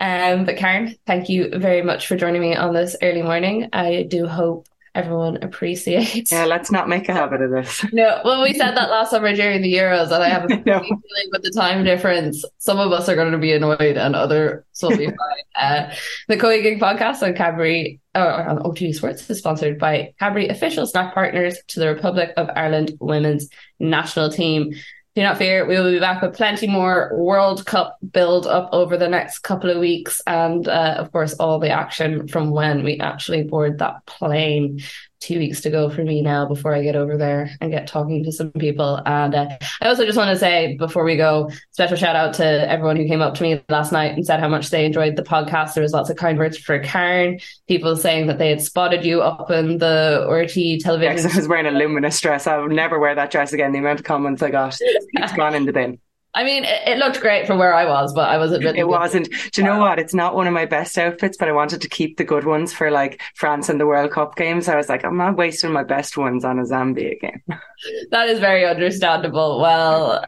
Um, 0.00 0.44
but 0.44 0.56
Karen, 0.56 0.94
thank 1.06 1.28
you 1.28 1.50
very 1.54 1.82
much 1.82 2.06
for 2.06 2.16
joining 2.16 2.40
me 2.42 2.54
on 2.54 2.74
this 2.74 2.96
early 3.02 3.22
morning. 3.22 3.68
I 3.72 4.06
do 4.08 4.26
hope 4.26 4.66
everyone 4.96 5.36
appreciates. 5.42 6.32
Yeah, 6.32 6.46
let's 6.46 6.70
not 6.70 6.88
make 6.88 7.08
a 7.08 7.12
habit 7.12 7.42
of 7.42 7.50
this. 7.50 7.84
No, 7.92 8.20
well, 8.24 8.42
we 8.42 8.54
said 8.54 8.72
that 8.72 8.90
last 8.90 9.10
summer 9.10 9.34
during 9.34 9.62
the 9.62 9.72
Euros, 9.72 10.10
and 10.10 10.22
I 10.22 10.28
have 10.28 10.44
a 10.44 10.48
feeling 10.64 11.28
with 11.30 11.42
the 11.42 11.52
time 11.54 11.84
difference, 11.84 12.44
some 12.58 12.78
of 12.78 12.90
us 12.92 13.08
are 13.08 13.14
going 13.14 13.32
to 13.32 13.38
be 13.38 13.52
annoyed, 13.52 13.96
and 13.96 14.16
others 14.16 14.64
will 14.82 14.96
be 14.96 15.06
fine. 15.06 15.16
Uh, 15.54 15.94
the 16.28 16.36
COYGIG 16.36 16.80
podcast 16.80 17.22
on 17.22 17.34
Cadbury 17.34 18.00
or 18.14 18.48
on 18.48 18.58
OTB 18.58 18.94
Sports 18.94 19.28
is 19.28 19.38
sponsored 19.38 19.78
by 19.78 20.14
Cadbury, 20.18 20.48
official 20.48 20.86
snack 20.86 21.12
partners 21.12 21.58
to 21.68 21.80
the 21.80 21.88
Republic 21.88 22.32
of 22.36 22.48
Ireland 22.56 22.96
women's 22.98 23.48
national 23.78 24.30
team. 24.30 24.72
Do 25.16 25.22
not 25.22 25.38
fear, 25.38 25.66
we 25.66 25.76
will 25.76 25.90
be 25.90 25.98
back 25.98 26.20
with 26.20 26.36
plenty 26.36 26.66
more 26.66 27.10
World 27.14 27.64
Cup 27.64 27.96
build 28.12 28.46
up 28.46 28.68
over 28.72 28.98
the 28.98 29.08
next 29.08 29.38
couple 29.38 29.70
of 29.70 29.78
weeks, 29.78 30.20
and 30.26 30.68
uh, 30.68 30.96
of 30.98 31.10
course, 31.10 31.32
all 31.34 31.58
the 31.58 31.70
action 31.70 32.28
from 32.28 32.50
when 32.50 32.84
we 32.84 33.00
actually 33.00 33.42
board 33.42 33.78
that 33.78 34.04
plane 34.04 34.82
two 35.20 35.38
weeks 35.38 35.60
to 35.62 35.70
go 35.70 35.88
for 35.90 36.02
me 36.02 36.22
now 36.22 36.46
before 36.46 36.74
I 36.74 36.82
get 36.82 36.96
over 36.96 37.16
there 37.16 37.50
and 37.60 37.70
get 37.70 37.86
talking 37.86 38.22
to 38.24 38.32
some 38.32 38.50
people. 38.52 39.00
And 39.06 39.34
uh, 39.34 39.48
I 39.80 39.88
also 39.88 40.04
just 40.04 40.16
want 40.18 40.30
to 40.30 40.38
say 40.38 40.76
before 40.76 41.04
we 41.04 41.16
go, 41.16 41.50
special 41.70 41.96
shout 41.96 42.16
out 42.16 42.34
to 42.34 42.44
everyone 42.70 42.96
who 42.96 43.06
came 43.06 43.20
up 43.22 43.34
to 43.34 43.42
me 43.42 43.62
last 43.68 43.92
night 43.92 44.12
and 44.14 44.24
said 44.26 44.40
how 44.40 44.48
much 44.48 44.70
they 44.70 44.84
enjoyed 44.84 45.16
the 45.16 45.22
podcast. 45.22 45.74
There 45.74 45.82
was 45.82 45.92
lots 45.92 46.10
of 46.10 46.16
kind 46.16 46.38
words 46.38 46.58
for 46.58 46.78
Karen, 46.78 47.38
people 47.68 47.96
saying 47.96 48.26
that 48.26 48.38
they 48.38 48.48
had 48.50 48.60
spotted 48.60 49.04
you 49.04 49.22
up 49.22 49.50
in 49.50 49.78
the 49.78 50.26
RT 50.28 50.56
Yeah, 50.56 50.78
television. 50.82 51.30
I 51.30 51.36
was 51.36 51.48
wearing 51.48 51.66
a 51.66 51.70
luminous 51.70 52.20
dress. 52.20 52.46
I'll 52.46 52.68
never 52.68 52.98
wear 52.98 53.14
that 53.14 53.30
dress 53.30 53.52
again. 53.52 53.72
The 53.72 53.78
amount 53.78 54.00
of 54.00 54.04
comments 54.04 54.42
I 54.42 54.50
got, 54.50 54.76
it's 54.80 55.32
gone 55.36 55.54
in 55.54 55.66
the 55.66 55.72
bin. 55.72 55.98
I 56.36 56.44
mean, 56.44 56.64
it, 56.64 56.82
it 56.86 56.98
looked 56.98 57.20
great 57.20 57.46
from 57.46 57.58
where 57.58 57.72
I 57.72 57.86
was, 57.86 58.12
but 58.12 58.28
I 58.28 58.36
was 58.36 58.52
a 58.52 58.58
bit. 58.58 58.76
It 58.76 58.86
wasn't. 58.86 59.30
Do 59.52 59.62
you 59.62 59.66
know 59.66 59.78
what? 59.78 59.98
It's 59.98 60.12
not 60.12 60.34
one 60.34 60.46
of 60.46 60.52
my 60.52 60.66
best 60.66 60.98
outfits, 60.98 61.38
but 61.38 61.48
I 61.48 61.52
wanted 61.52 61.80
to 61.80 61.88
keep 61.88 62.18
the 62.18 62.24
good 62.24 62.44
ones 62.44 62.74
for 62.74 62.90
like 62.90 63.22
France 63.34 63.70
and 63.70 63.80
the 63.80 63.86
World 63.86 64.10
Cup 64.10 64.36
games. 64.36 64.68
I 64.68 64.76
was 64.76 64.90
like, 64.90 65.02
I'm 65.02 65.16
not 65.16 65.38
wasting 65.38 65.72
my 65.72 65.82
best 65.82 66.18
ones 66.18 66.44
on 66.44 66.58
a 66.58 66.62
Zambia 66.62 67.18
game. 67.18 67.42
That 68.10 68.30
is 68.30 68.38
very 68.38 68.64
understandable. 68.64 69.60
Well, 69.60 70.24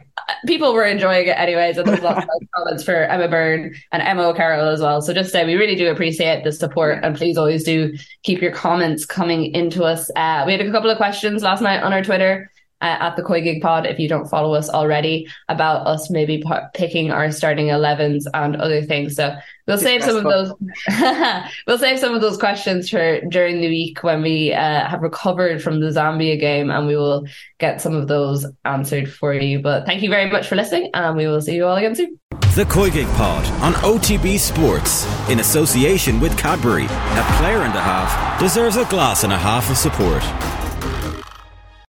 people 0.46 0.74
were 0.74 0.84
enjoying 0.84 1.28
it 1.28 1.38
anyways, 1.38 1.78
and 1.78 1.88
there's 1.88 2.02
lots 2.02 2.22
of 2.22 2.48
comments 2.54 2.84
for 2.84 2.94
Emma 2.94 3.26
Byrne 3.26 3.74
and 3.90 4.02
Emma 4.02 4.24
O'Carroll 4.24 4.68
as 4.68 4.82
well. 4.82 5.00
So 5.00 5.14
just 5.14 5.32
say 5.32 5.46
we 5.46 5.54
really 5.54 5.74
do 5.74 5.90
appreciate 5.90 6.44
the 6.44 6.52
support, 6.52 7.02
and 7.02 7.16
please 7.16 7.38
always 7.38 7.64
do 7.64 7.94
keep 8.22 8.42
your 8.42 8.52
comments 8.52 9.06
coming 9.06 9.54
into 9.54 9.84
us. 9.84 10.10
Uh, 10.14 10.44
we 10.46 10.52
had 10.52 10.60
a 10.60 10.70
couple 10.70 10.90
of 10.90 10.98
questions 10.98 11.42
last 11.42 11.62
night 11.62 11.82
on 11.82 11.94
our 11.94 12.02
Twitter. 12.02 12.50
Uh, 12.80 12.96
at 13.00 13.16
the 13.16 13.22
COYGIG 13.22 13.60
Pod, 13.60 13.86
if 13.86 13.98
you 13.98 14.08
don't 14.08 14.28
follow 14.28 14.54
us 14.54 14.68
already, 14.68 15.28
about 15.48 15.86
us 15.86 16.10
maybe 16.10 16.38
p- 16.38 16.66
picking 16.74 17.10
our 17.10 17.32
starting 17.32 17.66
11s 17.66 18.24
and 18.34 18.54
other 18.56 18.82
things. 18.82 19.16
So 19.16 19.34
we'll 19.66 19.78
save 19.78 20.04
some 20.04 20.16
of 20.16 20.24
those. 20.24 20.52
we'll 21.66 21.78
save 21.78 21.98
some 21.98 22.14
of 22.14 22.20
those 22.20 22.36
questions 22.36 22.88
for 22.88 23.20
during 23.22 23.60
the 23.60 23.68
week 23.68 24.02
when 24.04 24.22
we 24.22 24.52
uh, 24.52 24.86
have 24.86 25.02
recovered 25.02 25.62
from 25.62 25.80
the 25.80 25.88
Zambia 25.88 26.38
game, 26.38 26.70
and 26.70 26.86
we 26.86 26.96
will 26.96 27.26
get 27.58 27.80
some 27.80 27.94
of 27.94 28.06
those 28.06 28.46
answered 28.64 29.12
for 29.12 29.34
you. 29.34 29.58
But 29.58 29.84
thank 29.84 30.02
you 30.02 30.08
very 30.08 30.30
much 30.30 30.46
for 30.46 30.54
listening, 30.54 30.90
and 30.94 31.16
we 31.16 31.26
will 31.26 31.40
see 31.40 31.56
you 31.56 31.66
all 31.66 31.76
again 31.76 31.96
soon. 31.96 32.18
The 32.54 32.64
COYGIG 32.64 33.06
Pod 33.14 33.44
on 33.62 33.72
OTB 33.82 34.38
Sports 34.38 35.06
in 35.28 35.38
association 35.40 36.18
with 36.18 36.36
Cadbury. 36.36 36.86
A 36.86 37.36
player 37.38 37.58
and 37.58 37.74
a 37.74 37.80
half 37.80 38.40
deserves 38.40 38.76
a 38.76 38.84
glass 38.86 39.22
and 39.24 39.32
a 39.32 39.38
half 39.38 39.70
of 39.70 39.76
support. 39.76 40.22